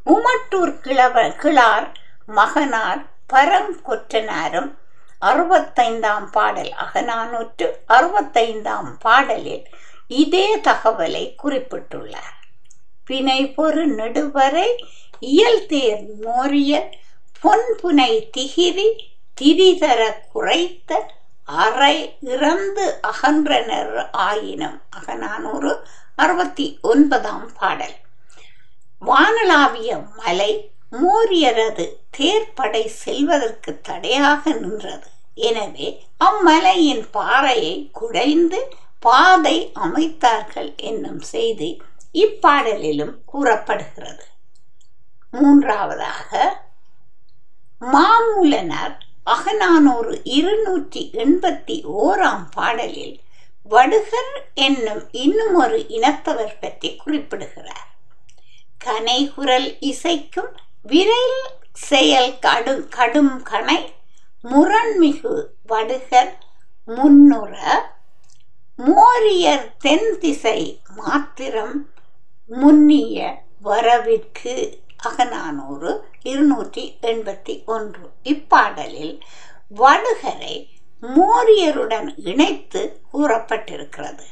உமட்டூர் 0.05 0.75
கிழவ 0.81 1.25
கிளார் 1.43 1.87
மகனார் 2.27 3.01
பரங்கொற்றனாரும் 3.33 4.71
அறுபத்தைந்தாம் 5.21 6.27
பாடல் 6.31 6.73
அகநானூற்று 6.85 7.67
அறுபத்தைந்தாம் 7.87 8.89
பாடலில் 8.99 9.65
இதே 10.07 10.47
தகவலை 10.57 11.25
குறிப்பிட்டுள்ளார். 11.43 12.37
பிணை 13.05 13.39
பொறு 13.57 13.83
நெடுவரை 13.99 14.69
இயல் 15.19 15.65
தேர் 15.65 16.03
மோரிய 16.23 16.71
பொன்புனை 17.43 18.11
திகிரி 18.37 18.87
திரிதர 19.41 20.01
குறைத்த 20.33 20.91
அறை 21.45 21.95
இறந்து 22.21 22.99
அகன்றனர் 23.01 24.09
ஆயினும். 24.11 24.77
அகநானூறு 24.89 25.71
அறுபத்தி 26.15 26.77
ஒன்பதாம் 26.81 27.47
பாடல். 27.59 27.95
வானளாவிய 29.01 29.89
மலை 30.17 30.51
மோரியரது 30.91 31.85
தேர்ப்படை 32.17 32.85
செல்வதற்கு 32.85 33.81
தடையாக 33.81 34.51
நின்றது. 34.53 35.07
எனவே 35.35 35.87
அம்மலையின் 36.17 37.05
பாறையை 37.11 37.89
குடைந்து 37.91 38.59
பாதை 38.99 39.71
அமைத்தார்கள் 39.85 40.75
என்னும் 40.75 41.21
செய்தி 41.21 41.69
இப்பாடலிலும் 42.13 43.15
கூறப்படுகிறது. 43.25 44.25
மூன்றாவதாக 45.31 46.59
மாமூலனார் 47.93 48.95
அகநானூறு 49.23 50.21
இருநூற்றி 50.23 51.09
எண்பத்தி 51.13 51.75
ஓராம் 52.03 52.45
பாடலில் 52.51 53.19
வடுகர் 53.69 54.33
என்னும் 54.53 55.03
இன்னும் 55.11 55.55
ஒரு 55.55 55.77
இனத்தவர் 55.89 56.59
பற்றி 56.59 56.95
குறிப்பிடுகிறார். 56.95 57.87
கனைகுரல் 58.85 59.77
இசைக்கும் 59.79 60.51
விரைல் 60.87 61.41
செயல் 61.71 62.39
கடும் 62.39 62.87
கடும் 62.87 63.43
கணை 63.43 63.93
முரண்மிகு 64.43 65.33
வடுகர் 65.67 66.33
முன்னுற 66.87 67.55
மோரியர் 68.77 69.67
தென் 69.77 70.17
திசை 70.19 70.59
மாத்திரம் 70.95 71.75
முன்னிய 72.49 73.17
வரவிற்கு 73.63 74.53
அகநானூறு 74.97 75.91
இருநூற்றி 76.21 76.97
எண்பத்தி 77.01 77.63
ஒன்று. 77.65 78.05
இப்பாடலில் 78.23 79.19
வடுகரை 79.75 80.55
மோரியருடன் 81.01 82.09
இணைத்து 82.15 82.81
கூறப்பட்டிருக்கிறது. 83.13 84.25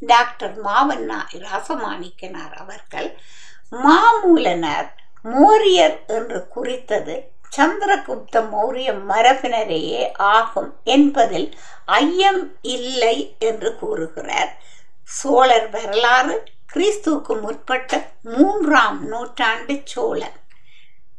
டாக்டர் 0.00 0.62
மாவண்ணா 0.62 1.20
ராசமாணிக்கனார் 1.44 2.54
அவர்கள் 2.54 3.18
மாமூலனர் 3.84 4.88
மோரியர் 5.24 6.06
என்று 6.06 6.48
குறித்தது 6.48 7.32
சந்திரகுப்த 7.56 8.40
மௌரிய 8.52 8.88
மரபினரையே 9.08 10.12
ஆகும் 10.16 10.72
என்பதில் 10.84 11.48
ஐயம் 11.84 12.42
இல்லை 12.60 13.36
என்று 13.38 13.70
கூறுகிறார். 13.74 14.52
சோழர் 15.02 15.70
வரலாறு 15.70 16.52
கிறிஸ்துவுக்கு 16.74 17.40
முற்பட்ட 17.40 18.10
மூன்றாம் 18.22 19.06
நூற்றாண்டு 19.06 19.80
சோழன். 19.84 20.38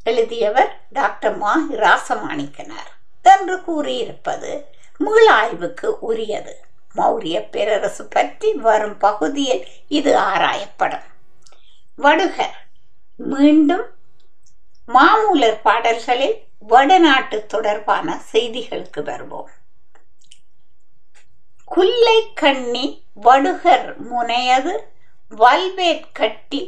எழுதியவர் 0.03 0.81
டாக்டர் 0.91 1.37
மா 1.37 1.53
ராசமாணிக்கனார் 1.71 2.91
என்று 3.23 3.63
கூறியிருப்பது 3.63 4.65
மீளாய்வுக்கு 4.99 5.85
உரியது. 5.85 6.63
மௌரிய 6.95 7.49
பேரரசு 7.49 8.05
பற்றி 8.05 8.53
வரும் 8.53 8.97
பகுதியில் 8.97 9.67
இது 9.87 10.17
ஆராயப்படும். 10.17 11.05
வடுகர். 11.97 12.57
மீண்டும் 13.17 13.85
மாமூலர் 14.87 15.61
பாடல்களில் 15.61 16.43
வடநாட்டு 16.59 17.45
தொடர்பான 17.45 18.19
செய்திகளுக்கு 18.31 19.03
வருவோம். 19.03 19.49
குல்லை 21.65 22.33
கண்ணி 22.33 23.03
வடுகர் 23.23 23.95
முனையது 23.97 24.93
வல்வேற் 25.31 26.11
கட்டி 26.11 26.61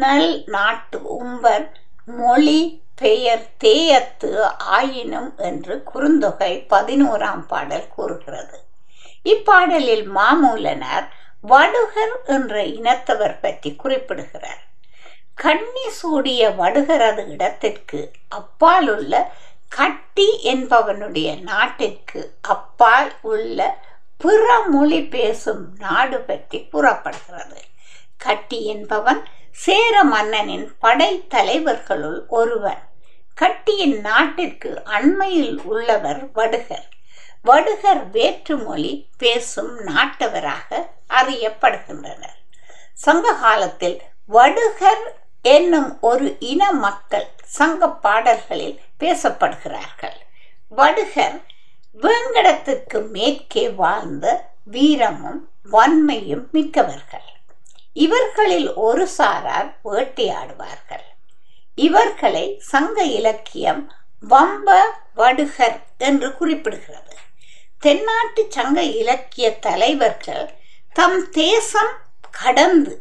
நல் 0.00 0.44
நாட்டு 0.46 0.98
உம்பர் 1.18 1.66
மொழி 2.18 2.60
பெயர் 2.94 3.46
தேயத்து 3.64 4.30
ஆயினும் 4.56 5.30
என்று 5.36 5.82
குறுந்தொகை 5.94 6.52
பதினோராம் 6.68 7.44
பாடல் 7.46 7.88
கூறுகிறது. 7.96 8.58
இப்பாடலில் 9.22 10.06
மாமூலனர் 10.18 11.06
வடுகர் 11.44 12.14
என்ற 12.26 12.62
இனத்தவர் 12.62 13.40
பற்றி 13.40 13.72
குறிப்பிடுகிறார். 13.74 14.62
கண்ணி 15.34 15.86
சூடிய 15.90 16.50
வடுகரது 16.50 17.24
இடத்திற்கு 17.28 18.00
அப்பால் 18.28 18.88
உள்ள 18.88 19.32
கட்டி 19.68 20.28
என்பவனுடைய 20.44 21.28
நாட்டிற்கு 21.42 22.20
அப்பால் 22.40 23.12
உள்ள 23.20 23.78
பிற 24.18 24.60
மொழி 24.66 25.00
பேசும் 25.02 25.64
நாடு 25.78 26.20
பற்றி 26.20 26.68
கூறப்படுகிறது. 26.72 27.60
கட்டி 28.18 28.64
என்பவன் 28.64 29.24
சேர 29.50 30.04
மன்னனின் 30.04 30.72
படை 30.78 31.26
தலைவர்களுள் 31.30 32.26
ஒருவர் 32.28 32.82
கட்டியின் 33.34 34.00
நாட்டிற்கு 34.00 34.84
அண்மையில் 34.84 35.62
உள்ளவர் 35.62 36.32
வடுகர். 36.32 36.88
வடுகர் 37.44 38.10
வேற்றுமொழி 38.10 39.06
பேசும் 39.18 39.80
நாட்டவராக 39.80 40.88
அறியப்படுகின்றனர். 41.08 42.38
சங்க 42.92 43.34
காலத்தில் 43.34 44.02
வடுகர் 44.28 45.04
என்னும் 45.42 45.98
ஒரு 46.00 46.36
இன 46.38 46.72
மக்கள் 46.72 47.28
சங்க 47.44 47.88
பாடல்களில் 47.90 48.80
பேசப்படுகிறார்கள். 49.00 50.18
வடுகர் 50.76 51.42
வேங்கடத்திற்கு 52.02 53.08
மேற்கே 53.08 53.68
வாழ்ந்த 53.68 54.50
வீரமும் 54.64 55.48
வன்மையும் 55.72 56.50
மிக்கவர்கள். 56.50 57.34
இவர்களில் 58.04 58.68
ஒரு 58.86 59.04
சாரார் 59.16 59.68
வேட்டையாடுவார்கள். 59.84 61.06
இவர்களை 61.86 62.46
சங்க 62.72 62.98
இலக்கியம் 63.18 63.82
வம்ப 64.32 64.68
வடுகர் 65.16 65.78
என்று 66.08 66.28
குறிப்பிடுகிறது. 66.40 67.14
தென்னாட்டு 67.84 68.42
சங்க 68.56 68.78
இலக்கிய 69.00 69.46
தலைவர்கள் 69.66 70.46
தம் 70.92 71.20
தேசம் 71.30 71.94
கடந்து 72.40 72.94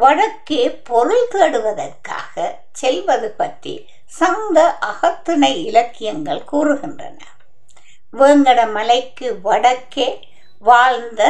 வடக்கே 0.00 0.62
பொருள் 0.88 1.28
தேடுவதற்காக 1.30 2.34
செல்வது 2.72 3.28
பற்றி 3.40 3.74
சங்க 4.18 4.56
அகத்துணை 4.90 5.52
இலக்கியங்கள் 5.64 6.42
கூறுகின்றன. 6.52 7.20
வேங்கட 8.18 8.60
மலைக்கு 8.76 9.28
வடக்கே 9.42 10.08
வாழ்ந்த 10.68 11.22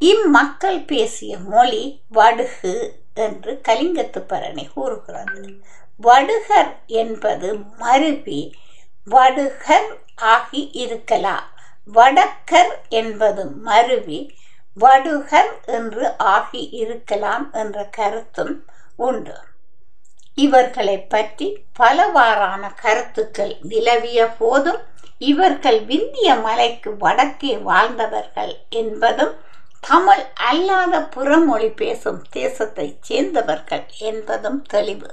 இம்மக்கள் 0.00 0.80
பேசிய 0.84 1.38
மொழி 1.38 1.84
வடுகு 2.12 2.74
என்று 3.14 3.60
கலிங்கத்து 3.68 4.20
பரணி 4.28 4.64
கூறுகிறது. 4.74 5.42
வடுகர் 6.02 6.72
என்பது 6.86 7.48
மருவி 7.78 8.40
வடுகர் 9.10 9.88
ஆகி 10.34 10.62
இருக்கலாம் 10.74 11.46
வடக்கர் 11.94 12.72
என்பது 12.88 13.44
மருவி 13.68 14.20
வடுகர் 14.76 15.52
என்று 15.66 16.16
ஆகி 16.16 16.62
இருக்கலாம் 16.82 17.52
என்ற 17.52 17.84
கருத்தும் 17.84 18.54
உண்டு. 18.96 19.36
இவர்களை 20.34 20.98
பற்றி 21.06 21.46
பலவாறான 21.78 22.62
கருத்துக்கள் 22.80 23.54
நிலவிய 23.62 24.28
போதும் 24.38 24.80
இவர்கள் 25.18 25.78
விந்திய 25.84 26.28
மலைக்கு 26.42 26.90
வடக்கே 26.96 27.52
வாழ்ந்தவர்கள் 27.56 28.52
என்பதும் 28.68 29.34
தமிழ் 29.80 30.24
அல்லாத 30.34 31.00
புறமொழி 31.00 31.68
பேசும் 31.76 32.24
தேசத்தைச் 32.32 32.98
சேர்ந்தவர்கள் 33.00 33.86
என்பதும் 33.98 34.62
தெளிவு. 34.62 35.12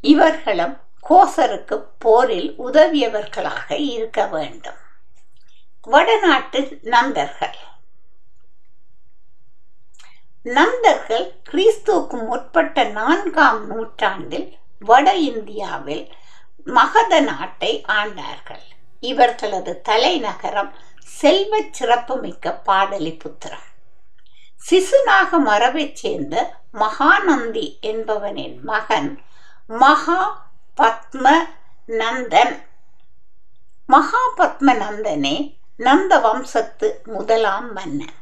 இவர்களும் 0.00 0.80
கோசருக்கு 1.10 1.84
போரில் 1.98 2.54
உதவியவர்களாக 2.58 3.72
இருக்க 3.72 4.26
வேண்டும். 4.26 4.76
வடநாட்டு 5.82 6.78
நந்தர்கள் 6.82 7.56
நந்தர்கள் 10.44 11.34
கிறிஸ்துவுக்கு 11.50 12.26
முற்பட்ட 12.26 12.84
நான்காம் 12.84 13.66
நூற்றாண்டில் 13.66 14.56
வட 14.80 15.14
இந்தியாவில் 15.14 16.12
மகத 16.64 17.20
நாட்டை 17.20 17.84
ஆண்டார்கள். 17.88 18.64
இவர்களது 19.00 19.80
தலைநகரம் 19.80 20.72
செல்வ 21.16 21.60
சிறப்புமிக்க 21.70 22.60
பாடலிபுத்திரம் 22.66 23.66
சிசுநாக 24.70 25.38
மரபைச் 25.44 25.96
சேர்ந்த 25.96 26.34
மகாநந்தி 26.74 27.66
என்பவனின் 27.82 28.56
மகன் 28.62 29.10
மகா 29.68 30.22
பத்ம 30.76 31.26
நந்தன் 31.86 32.56
மகா 33.86 34.22
பத்மநந்தனே 34.36 35.36
நந்த 35.76 36.18
வம்சத்து 36.18 37.00
முதலாம் 37.04 37.72
மன்னன். 37.72 38.16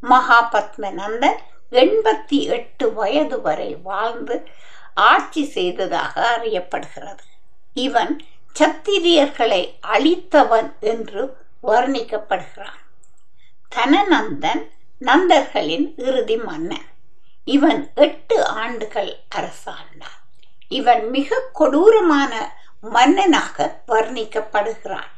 மகா 0.00 0.38
பத்மநந்தன் 0.52 1.38
எண்பத்தி 1.70 2.38
எட்டு 2.48 2.92
வயது 2.92 3.40
வரை 3.40 3.70
வாழ்ந்து 3.74 4.36
ஆட்சி 4.94 5.44
செய்ததாக 5.44 6.14
அறியப்படுகிறது. 6.36 7.24
இவன் 7.74 8.12
சத்திரியர்களை 8.58 9.62
அழித்தவன் 9.86 10.70
என்று 10.80 11.22
வர்ணிக்கப்படுகிறான். 11.62 12.80
தனநந்தன் 13.76 14.62
நந்தர்களின் 14.98 15.94
இறுதி 15.96 16.36
மன்னன் 16.36 16.86
இவன் 17.44 17.90
எட்டு 17.94 18.46
ஆண்டுகள் 18.46 19.20
அரசாண்டான். 19.28 20.18
இவன் 20.68 21.10
மிக 21.10 21.40
கொடூரமான 21.52 22.32
மன்னனாக 22.80 23.82
வர்ணிக்கப்படுகிறான். 23.86 25.10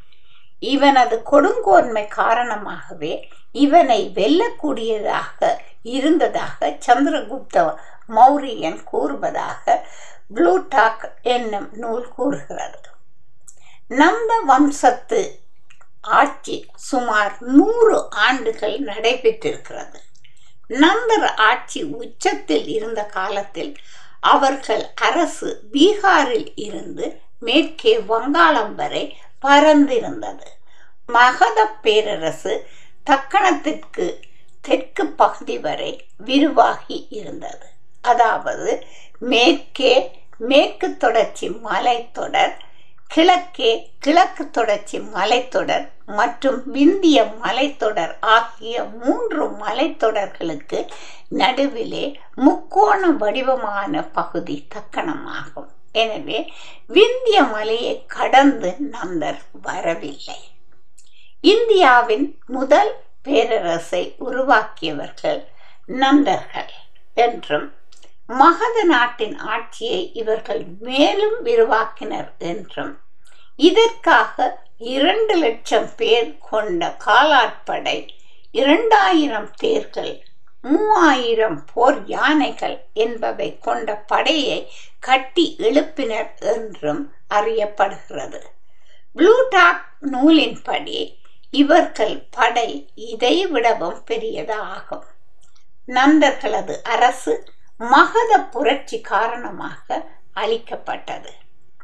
இவனது 0.58 1.22
கொடுங்கோன்மை 1.30 2.08
காரணமாகவே 2.08 3.28
இவனை 3.52 4.10
வெல்லக்கூடியதாக 4.14 5.56
இருந்ததாக 5.82 6.76
சந்திரகுப்த 6.86 7.74
மௌரியன் 8.08 8.84
கூறுவதாக 8.84 9.86
ப்ளூடாக் 10.34 11.04
என்னும் 11.22 11.68
நூல் 11.72 12.08
கூறுகிறது. 12.08 12.88
நந்த 13.88 14.42
வம்சத்து 14.46 15.40
ஆட்சி 16.00 16.66
சுமார் 16.74 17.34
நூறு 17.40 18.08
ஆண்டுகள் 18.10 18.78
நடைபெற்றிருக்கிறது. 18.78 19.98
நந்தர் 20.68 21.34
ஆட்சி 21.34 21.82
உச்சத்தில் 21.82 22.68
இருந்த 22.68 23.04
காலத்தில் 23.04 23.76
அவர்கள் 24.20 24.92
அரசு 24.94 25.64
பீகாரில் 25.72 26.52
இருந்து 26.54 27.20
மேற்கே 27.38 27.98
வங்காளம் 27.98 28.74
வரை 28.74 29.16
பறந்திருந்தது 29.42 30.48
மகத 31.06 31.66
பேரரசு 31.66 32.66
தக்கணத்திற்கு 33.06 34.20
தெற்கு 34.60 35.06
பகுதி 35.06 35.58
வரை 35.58 36.06
விரிவாகி 36.16 37.06
இருந்தது. 37.10 37.66
அதாவது 38.00 38.86
மேற்கே 39.18 40.18
மேற்கு 40.38 40.96
தொடர்ச்சி 40.96 41.48
மலைத்தொடர் 41.48 42.56
கிழக்கே 43.10 43.70
கிழக்கு 43.98 44.50
தொடர்ச்சி 44.50 44.98
மலைத்தொடர் 44.98 45.86
மற்றும் 46.06 46.58
விந்திய 46.72 47.18
மலைத்தொடர் 47.42 48.12
ஆகிய 48.20 48.84
மூன்று 48.84 49.44
மலைத்தொடர்களுக்கு 49.64 50.78
நடுவிலே 51.28 52.04
முக்கோண 52.34 53.10
வடிவமான 53.22 54.02
பகுதி 54.02 54.56
தக்கணமாகும். 54.74 55.68
எனவே 55.92 56.52
விந்திய 56.86 57.42
மலையை 57.42 58.04
கடந்து 58.06 58.76
நந்தர் 58.92 59.40
வரவில்லை. 59.62 60.40
இந்தியாவின் 61.40 62.26
முதல் 62.46 62.92
பேரரசை 63.22 64.14
உருவாக்கியவர்கள் 64.18 65.42
நந்தர்கள் 65.88 66.72
என்றும் 67.14 67.68
மகத 68.38 68.84
நாட்டின் 68.84 69.38
ஆட்சியை 69.38 70.12
இவர்கள் 70.12 70.64
மேலும் 70.80 71.44
விரிவாக்கினர் 71.44 72.30
என்றும் 72.38 72.98
இதற்காக 73.56 74.64
இரண்டு 74.78 75.36
லட்சம் 75.36 75.88
பேர் 75.96 76.38
கொண்ட 76.38 76.96
காலாட்படை 77.04 78.08
இரண்டாயிரம் 78.52 79.50
தேர்கள் 79.50 80.28
மூவாயிரம் 80.62 81.64
போர் 81.74 82.06
யானைகள் 82.06 82.84
என்பவை 82.94 83.58
கொண்ட 83.58 83.96
படையை 83.96 84.72
கட்டி 85.00 85.56
எழுப்பினர் 85.58 86.40
என்றும் 86.40 87.12
அறியப்படுகிறது. 87.30 88.40
ப்ளூடாக் 89.16 89.84
நூலின்படி 90.00 91.16
இவர்கள் 91.50 92.26
படை 92.30 92.88
இதை 92.94 93.46
விடவும் 93.46 94.02
பெரியதாகும். 94.06 95.06
நந்தர்களது 95.88 96.82
அரசு 96.82 97.34
மகத 97.80 98.40
புரட்சி 98.40 99.00
காரணமாக 99.00 100.06
அளிக்கப்பட்டது 100.34 101.32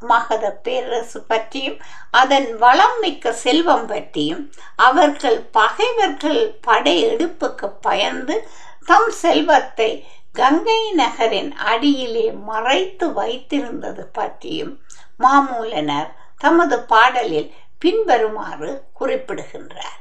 மகத 0.01 0.51
பேரரசு 0.51 1.20
பற்றியும் 1.20 1.78
அதன் 2.11 2.57
வளம் 2.57 2.99
மிக்க 3.01 3.32
செல்வம் 3.32 3.86
பற்றியும் 3.86 4.53
அவர்கள் 4.76 5.38
பகைவர்கள் 5.51 6.59
படையெடுப்புக்கு 6.66 7.72
பயந்து 7.80 8.49
தம் 8.84 9.11
செல்வத்தை 9.11 10.07
கங்கை 10.32 10.92
நகரின் 10.92 11.53
அடியிலே 11.53 12.32
மறைத்து 12.32 13.07
வைத்திருந்தது 13.09 14.05
பற்றியும் 14.12 14.80
மாமூலனர் 15.20 16.11
தமது 16.38 16.80
பாடலில் 16.80 17.55
பின்வருமாறு 17.78 18.82
குறிப்பிடுகின்றார். 18.92 20.01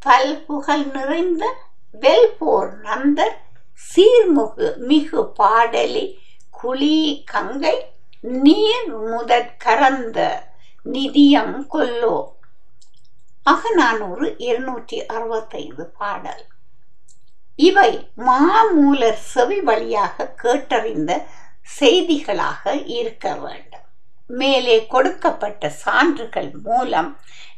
பல்புகழ் 0.00 0.84
நிறைந்த 0.84 1.44
வெல்போர் 2.00 2.70
நந்தர் 2.82 3.36
சீர்முகு 3.78 4.76
மிகு 4.76 5.22
பாடலி 5.38 6.04
குழி 6.50 7.22
கங்கை 7.32 7.76
நீர் 8.20 8.90
முதற் 8.96 9.54
கரந்த 9.64 10.18
நிதியம் 10.84 11.56
கொல்லோ. 11.72 12.16
அகநானூறு 13.42 14.34
இருநூற்றி 14.38 15.06
அறுபத்தைந்து 15.06 15.84
பாடல். 15.98 16.44
இவை 17.56 18.10
மாமூலர் 18.16 19.20
செவி 19.34 19.60
வழியாக 19.60 20.34
கேட்டறிந்த 20.42 21.22
செய்திகளாக 21.80 22.84
இருக்க 22.86 23.34
வேண்டும். 23.34 23.86
மேலே 24.26 24.86
கொடுக்கப்பட்ட 24.86 25.68
சான்றுகள் 25.68 26.50
மூலம் 26.62 27.10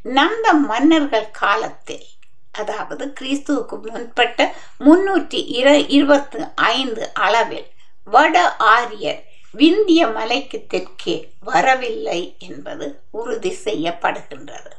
நந்த 0.03 0.53
மன்னர்கள் 0.53 1.31
காலத்தில் 1.31 2.09
அதாவது 2.53 3.05
கிறிஸ்துவுக்கு 3.21 3.77
முன்பட்ட 3.87 4.53
முன்னூற்றி 4.79 5.41
இர 5.61 5.87
இருபத்தி 5.89 6.39
ஐந்து 6.55 7.13
அளவில் 7.13 7.67
வட 8.05 8.57
ஆரியர் 8.57 9.29
விந்திய 9.55 10.07
மலைக்கு 10.07 10.67
தெற்கே 10.69 11.33
வரவில்லை 11.41 12.37
என்பது 12.39 13.01
உறுதி 13.11 13.57
செய்யப்படுகின்றது. 13.65 14.73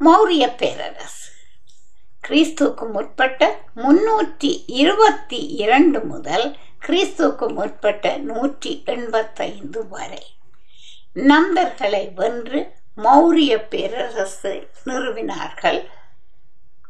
மௌரிய 0.00 0.56
பேரரசு. 0.56 1.32
கிறிஸ்துவுக்கு 2.28 2.90
முற்பட்ட 2.92 3.58
முன்னூற்றி 3.76 4.64
இருபத்தி 4.66 5.46
இரண்டு 5.46 6.00
முதல் 6.00 6.56
கிறிஸ்துவுக்கு 6.86 7.54
முற்பட்ட 7.54 8.16
நூற்றி 8.16 8.82
எண்பத்தைந்து 8.84 9.88
வரை. 9.88 10.24
நந்தர்களை 11.14 12.12
வென்று 12.14 12.72
மௌரிய 12.96 13.68
பேரரசு 13.68 14.68
நிறுவினார்கள். 14.84 15.88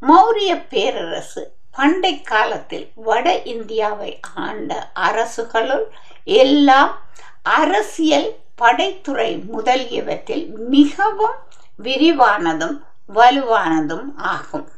மௌரிய 0.02 0.66
பேரரசு 0.68 1.52
பண்டை 1.70 2.22
காலத்தில் 2.22 2.92
வட 2.94 3.42
இந்தியாவை 3.42 4.20
ஆண்ட 4.34 4.90
அரசுகளுள் 4.94 5.86
எல்லாம் 6.24 6.98
அரசியல் 7.42 8.38
படைத்துறை 8.62 9.44
முதலியவற்றில் 9.44 10.50
மிகவும் 10.56 11.38
விரிவானதும் 11.82 12.80
வலுவானதும் 13.14 14.12
ஆகும். 14.16 14.68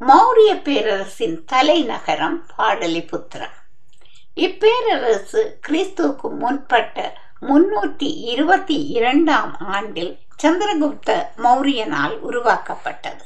மௌரிய 0.00 0.62
பேரரசின் 0.62 1.44
தலைநகரம் 1.44 2.46
பாடலிபுத்திரம். 2.58 3.56
இப்பேரரசு 4.36 5.40
கிறிஸ்துவுக்கு 5.68 6.28
முன்பட்ட 6.40 7.12
முன்னூற்றி 7.40 8.08
இருபத்தி 8.32 8.86
இரண்டாம் 8.86 9.56
ஆண்டில் 9.58 10.18
சந்திரகுப்த 10.42 11.10
மௌரியனால் 11.44 12.14
உருவாக்கப்பட்டது. 12.28 13.24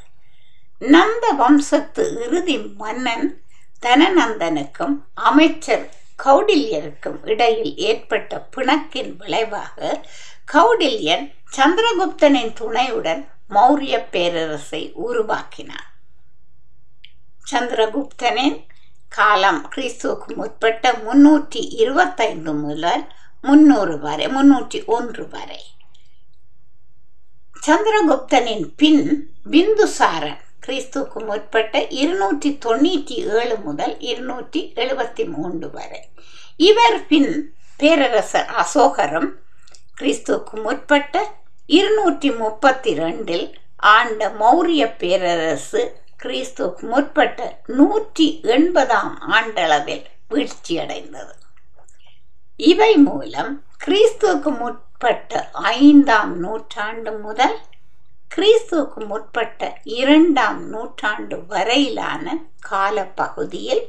நந்த 0.95 1.25
வம்சத்து 1.41 2.05
இறுதி 2.25 2.57
மன்னன் 2.81 3.27
தனநந்தனுக்கும் 3.83 4.95
அமைச்சர் 5.29 5.85
கௌடில்யருக்கும் 6.25 7.21
இடையில் 7.25 7.73
ஏற்பட்ட 7.89 8.41
பிணக்கின் 8.55 9.13
விளைவாக 9.17 9.79
கௌடில்யன் 10.53 11.25
சந்திரகுப்தனின் 11.57 12.53
துணையுடன் 12.61 13.23
மௌரிய 13.51 13.95
பேரரசை 14.11 14.83
உருவாக்கினார் 15.07 15.89
சந்திரகுப்தனின் 17.51 18.59
காலம் 19.09 19.63
கிறிஸ்துவுக்கு 19.75 20.31
முற்பட்ட 20.35 20.93
முன்னூற்றி 21.07 21.63
இருபத்தைந்து 21.83 22.53
முதல் 22.65 23.05
முன்னூறு 23.43 23.97
வரை 23.99 24.27
முன்னூற்றி 24.37 24.81
ஒன்று 24.97 25.25
வரை. 25.29 25.61
சந்திரகுப்தனின் 27.67 28.65
பின் 28.81 29.03
பிந்துசாரன் 29.51 30.41
கிறிஸ்துவுக்கு 30.65 31.19
முற்பட்ட 31.29 31.75
இருநூற்றி 32.01 32.51
தொண்ணூற்றி 32.65 33.17
ஏழு 33.41 33.57
முதல் 33.57 33.95
இருநூற்றி 34.01 34.61
எழுபத்தி 34.75 35.25
மூன்று 35.35 35.69
வரை. 35.71 36.01
இவர் 36.69 37.07
பின் 37.11 37.31
பேரரசர் 37.77 38.51
அசோகரும் 38.63 39.31
கிறிஸ்துவுக்கு 40.01 40.57
முற்பட்ட 40.67 41.25
இருநூற்றி 41.79 42.31
முப்பத்தி 42.43 42.95
ரெண்டில் 43.03 43.47
ஆண்ட 43.95 44.31
மௌரிய 44.43 44.83
பேரரசு 45.03 45.83
கிறிஸ்துவுக்கு 46.25 46.87
முற்பட்ட 46.95 47.63
நூற்றி 47.79 48.29
எண்பதாம் 48.57 49.15
ஆண்டளவில் 49.37 50.05
வீழ்ச்சியடைந்தது. 50.35 51.35
இவை 52.57 52.93
மூலம் 53.09 53.53
கிறிஸ்துவுக்கு 53.85 54.51
முற்பட்ட 55.03 55.39
ஐந்தாம் 55.53 56.35
நூற்றாண்டு 56.35 57.13
முதல் 57.19 57.55
கிறிஸ்துவுக்கு 58.35 59.01
முற்பட்ட 59.07 59.71
இரண்டாம் 59.95 60.61
நூற்றாண்டு 60.69 61.37
வரையிலான 61.47 62.35
காலப்பகுதியில் 62.71 63.83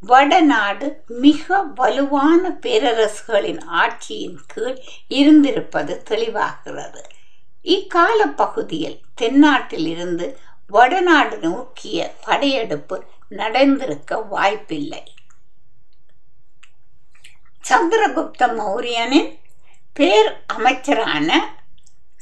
வடநாடு 0.00 0.88
மிக 1.22 1.60
வலுவான 1.74 2.42
பேரரசுகளின் 2.62 3.62
ஆட்சியின் 3.82 4.36
கீழ் 4.46 4.76
இருந்திருப்பது 5.08 5.94
தெளிவாகிறது. 6.10 7.00
இக்கால 7.76 8.26
பகுதியில் 8.36 8.98
தென்னாட்டில் 9.14 9.86
இருந்து 9.86 10.28
வடநாடு 10.68 11.38
நோக்கிய 11.38 12.10
படையெடுப்பு 12.26 12.98
நடந்திருக்க 13.40 14.20
வாய்ப்பில்லை. 14.34 15.02
சந்திரகுப்த 17.70 18.50
மௌரியனின் 18.60 19.32
பேர் 19.96 20.44
அமைச்சரான 20.46 21.30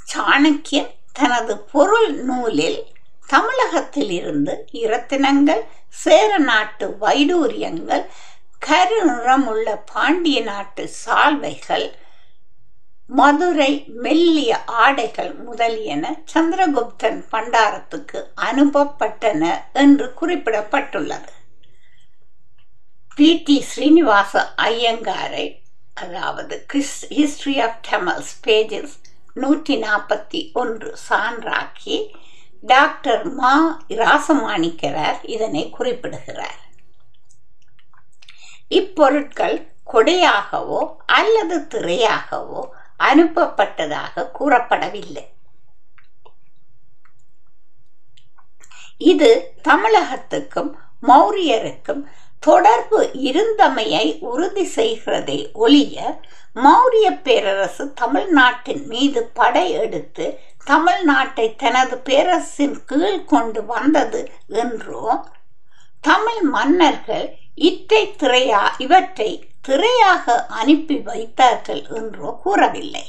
சாணக்கியன் 0.08 0.90
தனது 1.12 1.58
பொருள் 1.58 2.14
நூலில் 2.14 2.84
தமிழகத்தில் 3.26 4.10
இருந்து 4.10 4.68
இரத்தினங்கள் 4.72 5.62
சேர 5.88 6.38
நாட்டு 6.38 6.96
வைடூரியங்கள் 7.00 8.04
கரு 8.58 9.04
நிறமுள்ள 9.04 9.76
பாண்டிய 9.92 10.42
நாட்டு 10.42 10.90
சால்வைகள் 11.04 11.86
மதுரை 13.06 13.84
மெல்லிய 13.88 14.64
ஆடைகள் 14.64 15.34
முதலியன 15.34 16.22
சந்திரகுப்தன் 16.34 17.24
பண்டாரத்துக்கு 17.30 18.20
அனுப்பப்பட்டன 18.36 19.60
என்று 19.72 20.14
குறிப்பிடப்பட்டுள்ளது. 20.20 21.32
பி. 23.14 23.42
டி. 23.42 23.60
ஸ்ரீனிவாச 23.62 24.54
ஐயங்காரை 24.56 25.61
அதாவது 25.94 26.66
ஹிஸ்டரி 26.72 27.56
ஆஃப் 27.62 27.78
டெமல்ஸ் 27.88 28.32
பேஜஸ் 28.46 28.94
நூற்றி 29.34 29.74
நாற்பத்தி 29.82 30.52
ஒன்று 30.52 30.96
சான்றாக்கி 31.08 31.96
டாக்டர் 32.60 33.32
மா 33.32 33.84
ராசமாணிக்கரார் 33.88 35.20
இதனை 35.22 35.70
குறிப்பிடுகிறார். 35.70 36.60
இப்பொருட்கள் 38.68 39.70
கொடையாகவோ 39.92 40.80
அல்லது 41.06 41.56
திரையாகவோ 41.58 42.62
அனுப்பப்பட்டதாக 42.98 44.30
கூறப்படவில்லை. 44.38 45.24
இது 48.96 49.54
தமிழகத்துக்கும் 49.68 50.70
மௌரியருக்கும் 51.02 52.02
தொடர்பு 52.42 53.00
இருந்தமையை 53.28 54.06
உறுதி 54.20 54.64
செய்கிறதே 54.76 55.38
ஒழிய 55.54 55.96
மௌரிய 56.56 57.08
பேரரசு 57.22 57.84
தமிழ்நாட்டின் 57.92 58.82
மீது 58.86 59.20
படையெடுத்து 59.34 60.26
தமிழ்நாட்டை 60.66 61.46
தனது 61.56 61.96
பேரரசின் 62.08 62.76
கீழ் 62.84 63.24
கொண்டு 63.24 63.60
வந்தது 63.64 64.20
என்றோ 64.62 65.04
தமிழ் 66.00 66.42
மன்னர்கள் 66.56 67.26
இற்றை 67.68 68.02
திரையா 68.22 68.62
இவற்றை 68.78 69.30
திரையாக 69.68 70.34
அனுப்பி 70.60 70.96
வைத்தார்கள் 71.08 71.82
என்றோ 71.98 72.30
கூறவில்லை. 72.42 73.06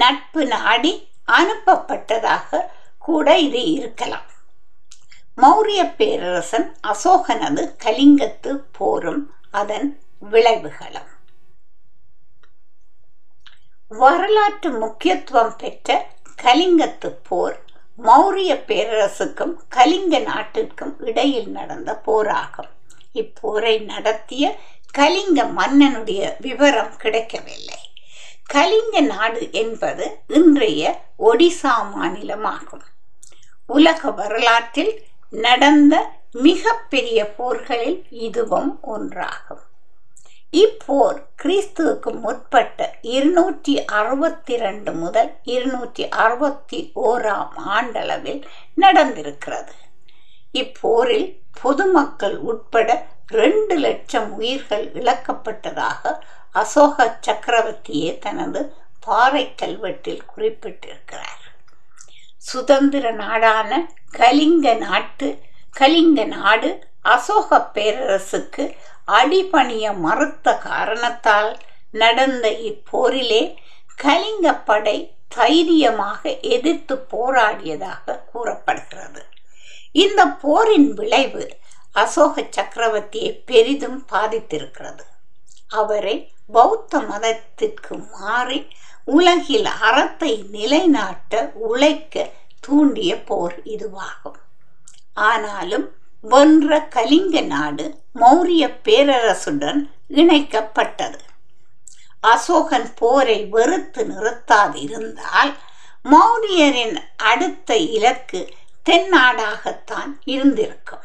நட்பு 0.00 0.42
நாடி 0.46 0.92
அனுப்பப்பட்டதாக 1.38 2.60
கூட 2.98 3.26
இது 3.38 3.62
இருக்கலாம். 3.72 4.28
மௌரிய 5.36 5.94
பேரரசன் 5.96 6.76
அசோகனது 6.86 7.74
கலிங்கத்து 7.84 8.60
போரும் 8.72 9.30
அதன் 9.50 10.00
விளைவுகளும். 10.30 11.10
வரலாற்று 13.88 14.70
முக்கியத்துவம் 14.70 15.56
பெற்ற 15.56 16.08
கலிங்கத்து 16.42 17.16
போர் 17.28 17.60
மௌரிய 17.98 18.54
பேரரசுக்கும் 18.66 19.54
கலிங்க 19.68 20.18
நாட்டிற்கும் 20.18 21.00
இடையில் 21.00 21.48
நடந்த 21.48 21.94
போராகும். 21.94 22.70
இப்போரை 23.14 23.84
நடத்திய 23.84 24.58
கலிங்க 24.90 25.44
மன்னனுடைய 25.44 26.34
விவரம் 26.40 26.96
கிடைக்கவில்லை. 26.96 27.78
கலிங்க 28.46 29.00
நாடு 29.00 29.52
என்பது 29.52 30.18
இன்றைய 30.28 31.00
ஒடிசா 31.18 31.74
மாநிலமாகும். 31.96 32.86
உலக 33.66 34.10
வரலாற்றில் 34.10 35.10
நடந்த 35.32 35.94
மிக 36.32 36.72
பெரிய 36.88 37.34
போர்களில் 37.36 38.06
இதுவும் 38.10 38.80
ஒன்றாகும். 38.82 39.62
இப்போர் 40.50 41.26
கிறிஸ்துவுக்கு 41.42 42.20
முற்பட்ட 42.20 42.98
இருநூற்றி 43.02 43.84
அறுபத்தி 43.84 44.56
ரெண்டு 44.56 44.92
முதல் 44.92 45.30
இருநூற்றி 45.42 46.08
அறுபத்தி 46.08 46.92
ஓராம் 46.94 47.54
ஆண்டளவில் 47.76 48.42
நடந்திருக்கிறது. 48.76 49.74
இப்போரில் 50.52 51.40
பொதுமக்கள் 51.62 52.38
உட்பட 52.38 53.06
ரெண்டு 53.26 53.78
லட்சம் 53.78 54.32
உயிர்கள் 54.32 54.90
இழக்கப்பட்டதாக 54.92 56.18
அசோக 56.52 57.18
சக்கரவர்த்தியே 57.26 58.18
தனது 58.18 58.74
பாறை 59.04 59.54
கல்வெட்டில் 59.62 60.22
குறிப்பிட்டிருக்கிறார். 60.36 61.41
சுதந்திர 62.50 63.04
நாடான 63.12 63.70
கலிங்க 64.18 64.74
நாட்டு 64.78 65.28
கலிங்க 65.78 66.24
நாடு 66.26 66.70
அசோக 67.14 67.58
பேரரசுக்கு 67.74 68.64
அடிபணிய 69.12 69.84
மறுத்த 70.04 70.54
காரணத்தால் 70.58 71.50
நடந்த 71.92 72.46
இப்போரிலே 72.70 73.42
கலிங்க 74.02 74.54
படை 74.64 74.96
தைரியமாக 75.28 76.30
எதிர்த்து 76.56 76.94
போராடியதாக 77.10 78.16
கூறப்படுகிறது. 78.32 79.22
இந்த 79.92 80.20
போரின் 80.42 80.90
விளைவு 80.94 81.44
அசோக 81.92 82.44
சக்கரவர்த்தியை 82.56 83.32
பெரிதும் 83.46 84.00
பாதித்திருக்கிறது. 84.12 85.04
அவரை 85.68 86.16
பௌத்த 86.52 87.00
மதத்திற்கு 87.00 87.94
மாறி 88.14 88.60
உலகில் 89.04 89.64
அறத்தை 89.64 90.44
நிலைநாட்ட 90.50 91.52
உழைக்க 91.54 92.30
தூண்டிய 92.60 93.22
போர் 93.22 93.62
இதுவாகும். 93.62 94.38
ஆனாலும் 95.14 95.90
வென்ற 96.20 96.80
கலிங்க 96.80 97.40
நாடு 97.40 98.00
மௌரிய 98.14 98.78
பேரரசுடன் 98.84 99.90
இணைக்கப்பட்டது. 100.08 101.18
அசோகன் 102.20 102.92
போரை 102.94 103.44
வெறுத்து 103.44 104.04
நிறுத்தாதிருந்தால் 104.04 105.54
மௌரியரின் 106.04 106.96
அடுத்த 107.16 107.76
இலக்கு 107.76 108.54
தென்னாடாகத்தான் 108.90 110.12
இருந்திருக்கும். 110.24 111.02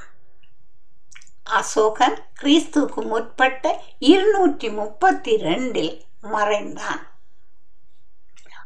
அசோகன் 1.44 2.18
கிறிஸ்துக்கு 2.42 3.08
முற்பட்ட 3.08 3.84
இருநூற்றி 4.00 4.70
முப்பத்தி 4.70 5.36
ரெண்டில் 5.36 6.02
மறைந்தான். 6.22 7.08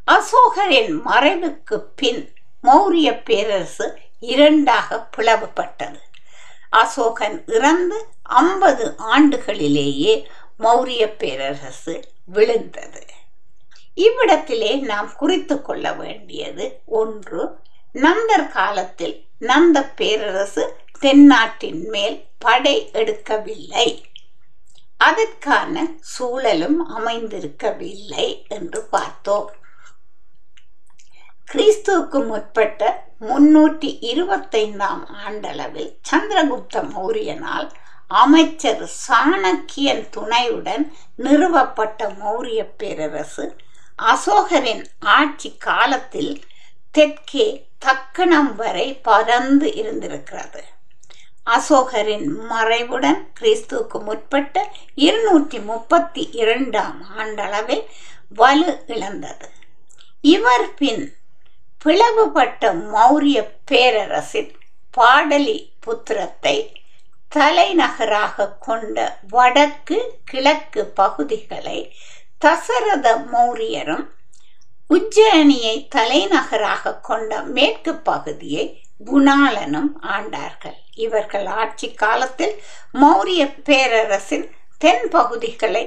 அசோகரின் 0.06 1.00
மறைவுக்கு 1.06 1.84
பின் 1.96 2.34
மௌரிய 2.62 3.22
பேரரசு 3.24 3.98
இரண்டாக 4.20 5.08
பிளவுபட்டது. 5.16 6.00
அசோகன் 6.72 7.42
இறந்து 7.46 8.06
ஐம்பது 8.22 8.94
ஆண்டுகளிலேயே 8.98 10.26
மௌரிய 10.58 11.16
பேரரசு 11.16 12.04
விழுந்தது. 12.26 13.06
இவ்விடத்திலே 13.94 14.80
நாம் 14.80 15.16
குறித்து 15.16 15.62
கொள்ள 15.62 15.92
வேண்டியது 15.92 16.80
ஒன்று 16.86 17.56
நந்தர் 17.94 18.48
காலத்தில் 18.48 19.24
நந்த 19.38 19.84
பேரரசு 19.84 20.76
தென்னாட்டின் 20.98 21.88
மேல் 21.88 22.24
படை 22.38 22.90
எடுக்கவில்லை. 22.92 24.02
அதற்கான 24.96 25.86
சூழலும் 26.00 26.98
அமைந்திருக்கவில்லை 26.98 28.48
என்று 28.48 28.82
பார்த்தோம். 28.82 29.50
கிறிஸ்துவுக்கு 31.52 32.18
முற்பட்ட 32.26 32.82
முன்னூற்றி 33.20 33.90
இருபத்தைந்தாம் 34.10 35.02
ஆண்டளவில் 35.24 35.90
சந்திரகுப்த 36.10 36.84
மௌரியனால் 36.94 37.68
அமைச்சர் 38.22 38.82
சாணக்கியன் 39.08 40.02
துணையுடன் 40.10 40.84
நிறுவப்பட்ட 41.16 42.08
மௌரிய 42.22 42.62
பேரரசு 42.76 43.46
அசோகரின் 43.98 44.84
ஆட்சி 45.16 45.50
காலத்தில் 45.58 46.32
தெற்கே 46.90 47.46
தக்கணம் 47.78 48.52
வரை 48.56 48.86
பறந்து 49.02 49.68
இருந்திருக்கிறது. 49.74 50.62
அசோகரின் 51.46 52.26
மறைவுடன் 52.50 53.20
கிறிஸ்துவுக்கு 53.40 53.98
முற்பட்ட 54.02 54.56
இருநூற்றி 54.94 55.58
முப்பத்தி 55.70 56.24
இரண்டாம் 56.32 56.98
ஆண்டளவில் 57.18 57.84
வலு 58.34 58.70
இழந்தது. 58.86 59.48
இவர் 60.34 60.66
பின் 60.74 61.02
பிளவுபட்ட 61.84 62.72
மௌரிய 62.92 63.38
பேரரசின் 63.70 64.50
பாடலி 64.90 65.58
புத்திரத்தை 65.84 66.56
தலைநகராக 67.28 68.46
கொண்ட 68.66 68.96
வடக்கு 69.28 69.98
கிழக்கு 70.24 70.82
பகுதிகளை 71.00 71.78
தசரத 72.38 73.16
மௌரியரும் 73.32 74.04
உஜ்ஜயினியை 74.90 75.74
தலைநகராக 75.88 76.94
கொண்ட 77.08 77.40
மேற்கு 77.56 77.94
பகுதியை 78.10 78.66
குணாலனும் 79.06 79.90
ஆண்டார்கள். 80.16 80.78
இவர்கள் 80.94 81.46
ஆட்சி 81.46 81.90
காலத்தில் 81.94 82.54
மௌரிய 83.00 83.42
பேரரசின் 83.64 84.46
தென் 84.78 85.08
பகுதிகளை 85.08 85.84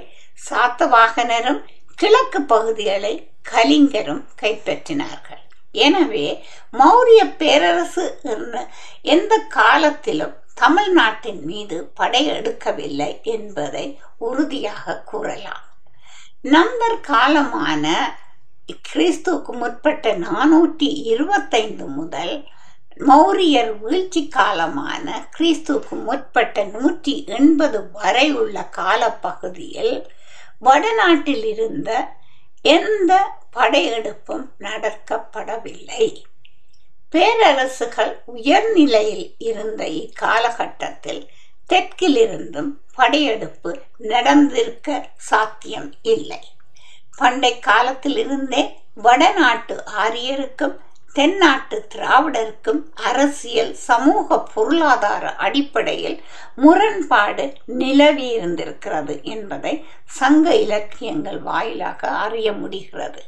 சாத்தவாகனரும் 0.49 1.61
கிழக்கு 1.95 2.41
பகுதிகளை 2.41 3.15
கலிங்கரும் 3.51 4.23
கைப்பற்றினார்கள். 4.41 5.43
எனவே 5.75 6.27
மௌரிய 6.73 7.21
பேரரசு 7.37 8.05
எந்த 9.01 9.37
காலத்திலும் 9.37 10.35
தமிழ்நாட்டின் 10.53 11.41
மீது 11.43 11.91
படையெடுக்கவில்லை 11.99 13.21
என்பதை 13.23 13.99
உறுதியாக 14.17 15.01
கூறலாம். 15.05 15.63
நந்தர் 16.43 16.99
காலமான 17.07 17.85
கிறிஸ்துவுக்கு 18.93 19.51
முற்பட்ட 19.51 20.13
நானூற்றி 20.13 20.89
இருபத்தைந்து 21.03 21.85
முதல் 21.85 22.47
மௌரியர் 22.99 23.79
வீழ்ச்சி 23.79 24.29
காலமான 24.35 25.05
கிறிஸ்துவுக்கு 25.37 25.95
முற்பட்ட 26.03 26.63
நூற்றி 26.63 27.23
எண்பது 27.27 27.91
வரை 27.91 28.33
உள்ள 28.33 28.69
காலப்பகுதியில் 28.77 29.95
வடநாட்டில் 30.59 31.45
இருந்த 31.45 31.89
எந்த 32.65 33.13
படையெடுப்பும் 33.53 34.45
நடக்கப்படவில்லை. 34.59 36.05
பேரரசுகள் 37.11 38.13
உயர்நிலையில் 38.25 39.35
இருந்த 39.37 39.83
இக்காலகட்டத்தில் 39.87 41.21
தெற்கிலிருந்தும் 41.69 42.71
படையெடுப்பு 42.95 43.71
நடந்திருக்க 43.97 45.09
சாத்தியம் 45.29 45.91
இல்லை. 46.01 46.41
பண்டை 47.17 47.59
காலத்திலிருந்தே 47.59 48.63
வடநாட்டு 48.95 49.75
ஆரியருக்கும் 49.97 50.77
தென்னாட்டு 51.17 51.77
திராவிடருக்கும் 51.93 52.81
அரசியல் 53.09 53.73
சமூக 53.89 54.37
பொருளாதார 54.53 55.23
அடிப்படையில் 55.35 56.17
முரண்பாடு 56.55 57.45
நிலவி 57.81 58.27
இருந்திருக்கிறது 58.37 59.15
என்பதை 59.35 59.73
சங்க 60.19 60.55
இலக்கியங்கள் 60.55 61.39
வாயிலாக 61.39 62.01
அறிய 62.25 62.47
முடிகிறது. 62.61 63.23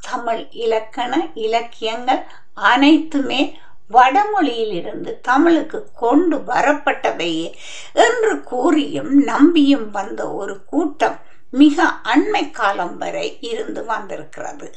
தமிழ் 0.00 0.44
இலக்கண 0.64 1.12
இலக்கியங்கள் 1.34 2.22
அனைத்துமே 2.54 3.42
வடமொழியிலிருந்து 3.90 5.12
தமிழுக்கு 5.20 5.80
கொண்டு 5.96 6.36
வரப்பட்டவையே 6.52 7.48
என்று 8.06 8.32
கூறியும் 8.42 9.12
நம்பியும் 9.24 9.90
வந்த 9.90 10.22
ஒரு 10.32 10.56
கூட்டம் 10.64 11.18
மிக 11.50 11.86
அண்மை 12.14 12.44
காலம் 12.50 12.96
வரை 12.98 13.26
இருந்து 13.40 13.84
வந்திருக்கிறது. 13.84 14.70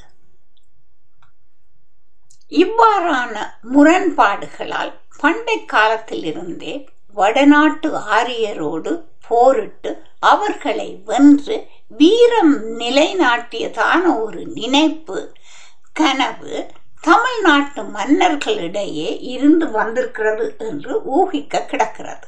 இவ்வாறான 2.51 3.35
முரண்பாடுகளால் 3.73 4.93
பண்டை 5.17 5.65
காலத்திலிருந்தே 5.65 6.87
வடநாட்டு 7.13 7.89
ஆரியரோடு 7.97 9.03
போரிட்டு 9.27 10.01
அவர்களை 10.19 11.01
வென்று 11.05 11.67
வீரம் 11.87 12.79
நிலைநாட்டியதான 12.79 14.21
ஒரு 14.21 14.45
நினைப்பு 14.45 15.33
கனவு 15.93 16.71
தமிழ்நாட்டு 17.01 17.83
மன்னர்களிடையே 17.83 19.21
இருந்து 19.21 19.71
வந்திருக்கிறது 19.71 20.55
என்று 20.59 20.93
ஊகிக்க 21.05 21.65
கிடக்கிறது. 21.65 22.27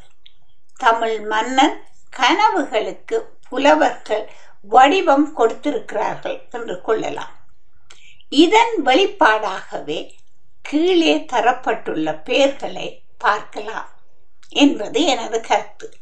தமிழ் 0.78 1.20
மன்னன் 1.20 1.84
கனவுகளுக்கு 2.18 3.18
புலவர்கள் 3.50 4.30
வடிவம் 4.62 5.34
கொடுத்திருக்கிறார்கள் 5.34 6.40
என்று 6.52 6.82
கொள்ளலாம். 6.82 7.36
இதன் 8.30 8.74
வெளிப்பாடாகவே 8.86 10.12
கீழே 10.62 11.18
தரப்பட்டுள்ள 11.18 12.24
பெயர்களை 12.24 13.02
பார்க்கலாம் 13.18 13.90
என்பது 14.50 15.04
எனது 15.04 15.42
கருத்து. 15.42 15.94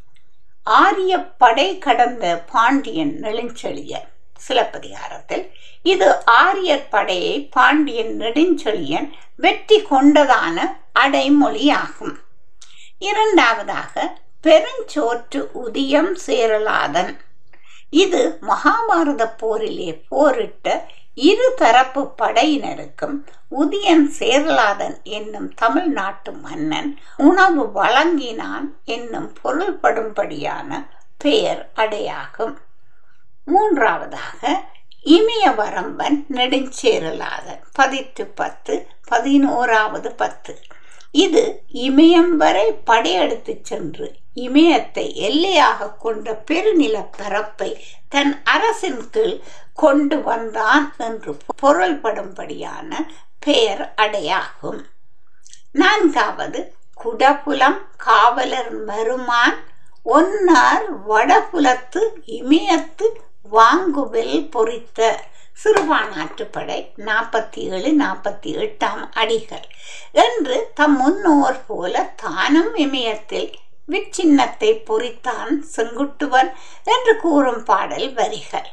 ஆரிய 0.62 1.18
படை 1.20 1.78
கடந்த 1.78 2.44
பாண்டியன் 2.52 3.18
நெடுஞ்செழியன் 3.22 4.08
சிலப்பதிகாரத்தில் 4.36 5.50
இது 5.82 6.24
ஆரியர் 6.24 6.88
படையை 6.88 7.40
பாண்டியன் 7.40 8.20
நெடுஞ்செழியன் 8.20 9.10
வெற்றி 9.36 9.82
கொண்டதான 9.82 10.76
அடைமொழியாகும். 10.94 12.16
இரண்டாவதாக 12.98 14.18
பெருஞ்சோற்று 14.42 15.40
உதியம் 15.64 16.14
சேரலாதன். 16.14 17.20
இது 17.90 18.38
மகாபாரத 18.42 19.34
போரிலே 19.36 20.02
போரிட்ட 20.08 20.90
இரு 21.18 21.52
தரப்பு 21.56 22.02
படையினருக்கும் 22.18 23.16
உதியன் 23.50 24.04
சேரலாதன் 24.18 25.02
என்னும் 25.02 25.48
தமிழ்நாட்டு 25.54 26.32
மன்னன் 26.32 26.98
உணவு 27.16 27.64
வழங்கினான் 27.72 28.66
என்னும் 28.84 29.32
பொருள்படும்படியான 29.44 30.86
பெயர் 31.18 31.70
அடையாகும். 31.76 32.54
மூன்றாவதாக 33.44 34.62
இமயவரம்பன் 35.04 36.18
நெடுஞ்சேரலாதன் 36.32 37.62
பதித்து 37.72 38.26
பத்து 38.26 38.86
பதினோராவது 39.04 40.12
பத்து. 40.12 40.54
இது 41.12 41.62
இமயம் 41.72 42.32
வரை 42.36 42.72
படையெடுத்து 42.84 43.58
சென்று 43.62 44.08
இமயத்தை 44.34 45.06
எல்லையாக 45.28 45.96
கொண்ட 45.98 46.42
பெருநில 46.50 46.96
பரப்பை 47.16 47.70
தன் 48.08 48.42
அரசின் 48.44 49.10
கீழ் 49.10 49.40
கொண்டு 49.82 50.16
வந்தான் 50.28 50.86
என்று 51.06 51.32
பொருள்படும்படியான 51.62 52.90
பெயர் 53.46 53.82
அடையாகும். 53.96 54.80
நான்காவது 55.72 56.60
குடபுலம் 57.02 57.80
காவலர் 57.96 58.72
மருமான் 58.86 59.58
ஒன்னார் 60.16 60.86
வடபுலத்து 61.08 62.02
இமயத்து 62.38 63.06
வாங்குவில் 63.52 64.38
பொறித்த 64.50 65.00
சிறுபானாற்றுப்படை 65.62 66.80
நாற்பத்தி 67.06 67.62
ஏழு 67.68 67.90
நாற்பத்தி 68.02 68.50
எட்டாம் 68.64 69.04
அடிகள் 69.12 69.66
என்று 70.24 70.56
தம் 70.74 70.96
முன்னோர் 70.96 71.60
போல 71.66 72.02
தானும் 72.22 72.72
இமயத்தில் 72.86 73.48
விச்சின்னத்தை 73.88 74.70
பொறித்தான் 74.88 75.52
செங்குட்டுவன் 75.76 76.50
என்று 76.94 77.14
கூறும் 77.20 77.62
பாடல் 77.64 78.08
வரிகள். 78.14 78.68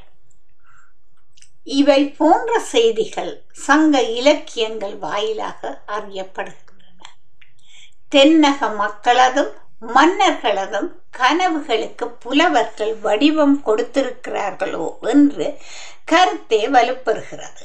இவை 1.66 2.10
போன்ற 2.10 2.60
செய்திகள் 2.60 3.42
சங்க 3.52 4.02
இலக்கியங்கள் 4.02 4.98
வாயிலாக 4.98 5.82
அறியப்படுகின்றன. 5.88 7.02
தென்னக 8.16 8.70
மக்களதும் 8.76 9.52
மன்னர்களதும் 9.96 10.90
கனவுகளுக்கு 11.18 12.06
புலவர்கள் 12.20 12.96
வடிவம் 12.96 13.62
கொடுத்திருக்கிறார்களோ 13.66 15.00
என்று 15.02 15.58
கருத்தே 16.06 16.68
வலுப்பெறுகிறது. 16.68 17.64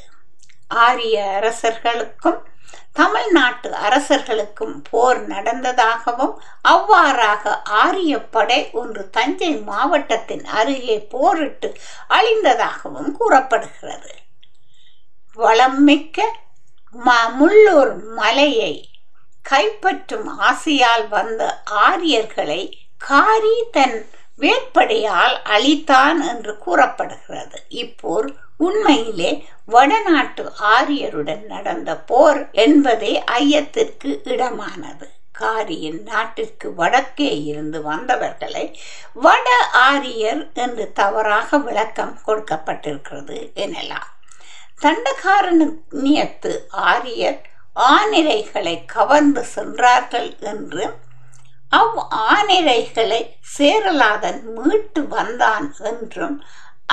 ஆரிய 0.68 1.30
அரசர்களுக்கும் 1.34 2.48
தமிழ்நாட்டு 2.92 3.74
அரசர்களுக்கும் 3.74 4.76
போர் 4.90 5.20
நடந்ததாகவும் 5.28 6.34
அவ்வாறாக 6.68 7.62
ஆரிய 7.62 8.20
படை 8.20 8.60
ஒன்று 8.72 9.10
தஞ்சை 9.10 9.52
மாவட்டத்தின் 9.62 10.44
அருகே 10.44 10.98
போரிட்டு 11.08 11.68
அழிந்ததாகவும் 12.08 13.10
கூறப்படுகிறது. 13.12 14.14
வளம்மிக்க 15.36 16.18
முள்ளூர் 17.40 17.92
மலையை 18.14 18.72
கைப்பற்றும் 19.50 20.28
ஆசையால் 20.38 21.08
வந்த 21.08 21.42
ஆரியர்களை 21.64 22.62
காரி 22.98 23.56
தன் 23.72 23.98
வேட்படையால் 24.38 25.36
அழித்தான் 25.44 26.20
என்று 26.28 26.58
கூறப்படுகிறது. 26.58 27.58
இப்போர் 27.68 28.28
உண்மையிலே 28.60 29.30
வடநாட்டு 29.66 30.44
ஆரியருடன் 30.74 31.44
நடந்த 31.48 31.90
போர் 32.10 32.40
என்பதே 32.64 33.12
ஐயத்திற்கு 33.32 34.10
இடமானது. 34.24 35.06
காரியின் 35.40 36.00
நாட்டிற்கு 36.02 36.68
வடக்கே 36.74 37.30
இருந்து 37.44 37.78
வந்தவர்களை 37.82 38.64
வட 39.26 39.50
ஆரியர் 39.72 40.42
என்று 40.54 40.86
தவறாக 40.92 41.58
விளக்கம் 41.58 42.16
கொடுக்கப்பட்டிருக்கிறது 42.26 43.36
எனலாம். 43.64 44.10
தண்டகாரணியத்து 44.82 46.52
ஆரியர் 46.88 47.40
ஆனிரைகளை 47.90 48.76
கவர்ந்து 48.86 49.42
சென்றார்கள் 49.54 50.30
என்று 50.52 50.84
அவ் 51.70 51.98
ஆனிரைகளை 52.30 53.20
சேரலாதன் 53.58 54.40
மீட்டு 54.56 55.02
வந்தான் 55.08 55.68
என்றும் 55.82 56.36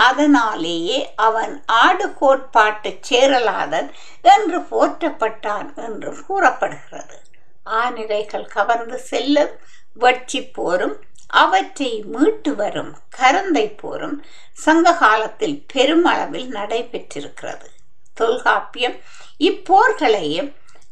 அதனாலேயே 0.06 1.00
அவன் 1.16 1.54
ஆடு 1.66 2.08
கோட்பாட்டு 2.14 2.89
சேரலாதன் 3.10 3.89
என்று 4.36 4.60
போற்றப்பட்டான் 4.72 5.70
என்றும் 5.86 6.22
கூறப்படுகிறது. 6.26 7.18
ஆனிரைகள் 7.64 8.48
கவர்ந்து 8.48 9.00
செல்லும் 9.00 9.54
வட்சி 9.93 10.41
போரும் 10.58 10.95
அவற்றை 11.28 11.91
மீட்டு 12.14 12.52
வரும் 12.56 12.93
கரந்தை 13.18 13.66
போரும் 13.78 14.18
சங்க 14.66 14.93
காலத்தில் 14.93 15.58
பெருமளவில் 15.74 16.48
நடைபெற்றிருக்கிறது. 16.50 17.68
தொல்காப்பியம் 18.14 18.98
இப்போர்களையும் 19.39 20.50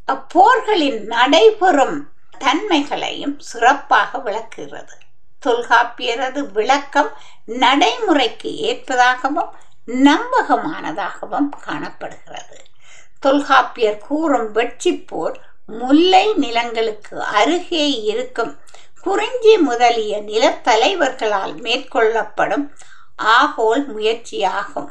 அப்போர்களின் 0.08 0.99
நடைபெறும் 1.16 1.97
தன்மைகளையும் 2.38 3.36
சிறப்பாக 3.51 4.20
விளக்குகிறது. 4.20 4.95
தொல்காப்பியரது 5.46 6.52
விளக்கம் 6.52 7.10
நடைமுறைக்கு 7.46 8.50
ஏற்பதாகவும் 8.58 9.52
நம்பகமானதாகவும் 9.88 11.50
காணப்படுகிறது. 11.62 12.58
தொல்காப்பியர் 13.20 13.98
கூறும் 13.98 14.56
வெட்சிப்போர் 14.56 15.36
முல்லை 15.66 16.34
நிலங்களுக்கு 16.34 17.22
அருகே 17.22 18.02
இருக்கும். 18.02 18.60
குறிஞ்சி 19.02 19.58
முதலிய 19.58 20.22
நிலத்தலைவர்களால் 20.22 21.56
மேற்கொள்ளப்படும் 21.62 22.66
ஆகோல் 23.16 23.98
முயற்சியாகும். 23.98 24.89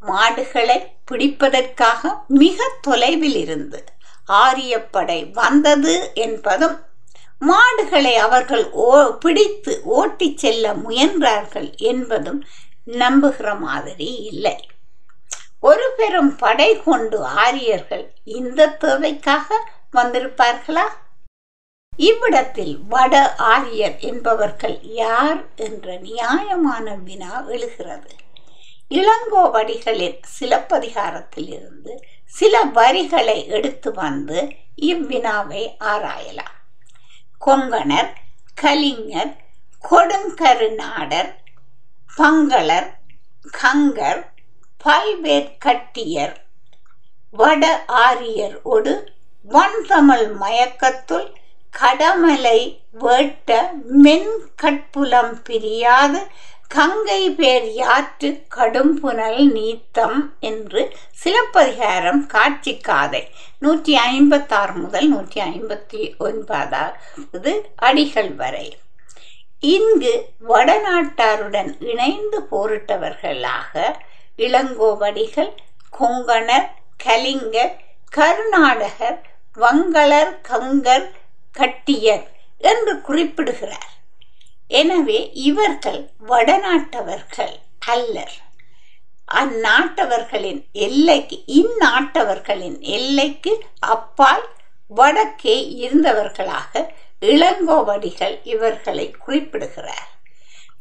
மாடுகளை 0.00 0.78
பிடிப்பதற்காக 1.10 2.24
மிக 2.28 2.70
தொலைவில் 2.80 3.36
இருந்து 3.36 3.84
ஆரியப்படை 4.24 5.24
வந்தது 5.24 6.10
என்பதும் 6.14 6.76
மாடுகளை 7.48 8.14
அவர்கள் 8.16 8.64
ஓ 8.70 8.88
பிடித்து 9.20 9.72
ஓட்டி 9.84 10.28
செல்ல 10.36 10.74
முயன்றார்கள் 10.74 11.70
என்பதும் 11.90 12.40
நம்புகிற 12.86 13.58
மாதிரி 13.58 14.10
இல்லை. 14.30 14.56
ஒரு 15.60 15.86
பெரும் 15.96 16.36
படை 16.36 16.70
கொண்டு 16.82 17.18
ஆரியர்கள் 17.24 18.04
இந்த 18.24 18.68
தேவைக்காக 18.82 19.58
வந்திருப்பார்களா? 19.92 20.86
இவ்விடத்தில் 21.96 22.74
வட 22.88 23.14
ஆரியர் 23.36 23.98
என்பவர்கள் 23.98 24.78
யார் 24.82 25.42
என்ற 25.56 25.96
நியாயமான 25.96 26.94
வினா 26.94 27.34
எழுகிறது. 27.48 28.10
இளங்கோவடிகளின் 28.90 30.18
சிலப்பதிகாரத்தில் 30.38 31.50
இருந்து 31.52 31.92
சில 32.38 32.62
வரிகளை 32.78 33.38
எடுத்து 33.48 33.92
வந்து 33.92 34.40
இவ்வினாவை 34.82 35.62
ஆராயலாம். 35.92 36.56
கொங்கணர் 37.42 38.10
கலிங்கர் 38.58 39.32
கொடுங்கருநாடர் 39.84 41.30
பங்களர் 42.18 42.88
கங்கர் 43.52 44.22
பல்வேற்கட்டியர் 44.84 46.34
வட 47.34 47.64
ஆரியர் 48.02 48.56
ஒடு 48.68 48.94
வன்தமிழ் 49.50 50.26
மயக்கத்துள் 50.40 51.28
கடமலை 51.74 52.58
வேட்ட 53.00 53.50
மென் 54.02 54.32
கட்புலம் 54.62 55.34
பிரியாது 55.46 56.20
கங்கை 56.74 57.22
பேர் 57.30 57.66
யாற்று 57.80 58.28
கடும் 58.48 58.92
புனல் 59.00 59.40
நீத்தம் 59.52 60.18
என்று 60.40 60.82
சிலப்பதிகாரம் 61.22 62.22
காட்சி 62.26 62.72
காதை 62.78 63.22
நூற்றி 63.58 63.94
ஐம்பத்தாறு 63.96 64.72
முதல் 64.72 65.08
நூற்றி 65.08 65.40
ஐம்பத்தி 65.40 66.00
ஒன்பதாவது 66.18 67.52
அடிகள் 67.88 68.32
வரை. 68.34 68.78
இங்கு 69.74 70.14
வடநாட்டாருடன் 70.48 71.72
இணைந்து 71.90 72.40
போரிட்டவர்களாக 72.50 73.74
இளங்கோவடிகள் 74.38 75.52
கொங்கணர் 76.00 76.68
கலிங்கர் 77.04 77.74
கருநாடகர் 78.10 79.20
வங்களர் 79.56 80.34
கங்கர் 80.48 81.08
கட்டியர் 81.52 82.26
என்று 82.58 83.00
குறிப்பிடுகிறார். 83.00 83.90
எனவே 84.80 85.20
இவர்கள் 85.48 86.00
வடநாட்டவர்கள் 86.28 87.54
அல்லர். 87.94 88.36
அந்நாட்டவர்களின் 89.40 90.60
எல்லைக்கு 90.86 91.36
இந்நாட்டவர்களின் 91.60 92.78
எல்லைக்கு 92.96 93.52
அப்பால் 93.94 94.44
வடக்கே 94.88 95.56
இருந்தவர்களாக 95.84 96.82
இளங்கோவடிகள் 97.32 98.36
இவர்களை 98.54 99.06
குறிப்பிடுகிறார். 99.24 100.08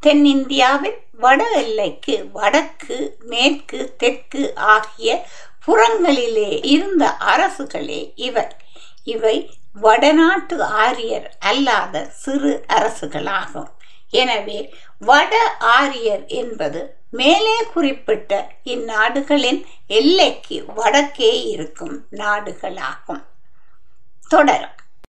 தென்னிந்தியாவின் 0.03 0.99
வட 1.23 1.41
எல்லைக்கு 1.61 2.15
வடக்கு 2.33 2.97
மேற்கு 3.31 3.79
தெற்கு 3.97 4.43
ஆகிய 4.73 5.09
புறங்களிலே 5.65 6.51
இருந்த 6.65 7.05
அரசுகளே 7.33 8.01
இவர் 8.27 8.53
இவை 9.03 9.35
வடநாட்டு 9.81 10.55
ஆரியர் 10.85 11.27
அல்லாத 11.49 11.95
சிறு 12.23 12.53
அரசுகளாகும். 12.77 13.69
எனவே 14.11 14.59
வட 14.97 15.33
ஆரியர் 15.59 16.25
என்பது 16.25 16.81
மேலே 17.11 17.63
குறிப்பிட்ட 17.73 18.51
இந்நாடுகளின் 18.65 19.65
எல்லைக்கு 19.87 20.65
வடக்கே 20.75 21.41
இருக்கும் 21.43 22.05
நாடுகளாகும். 22.11 23.23
தொடரும். 24.31 24.75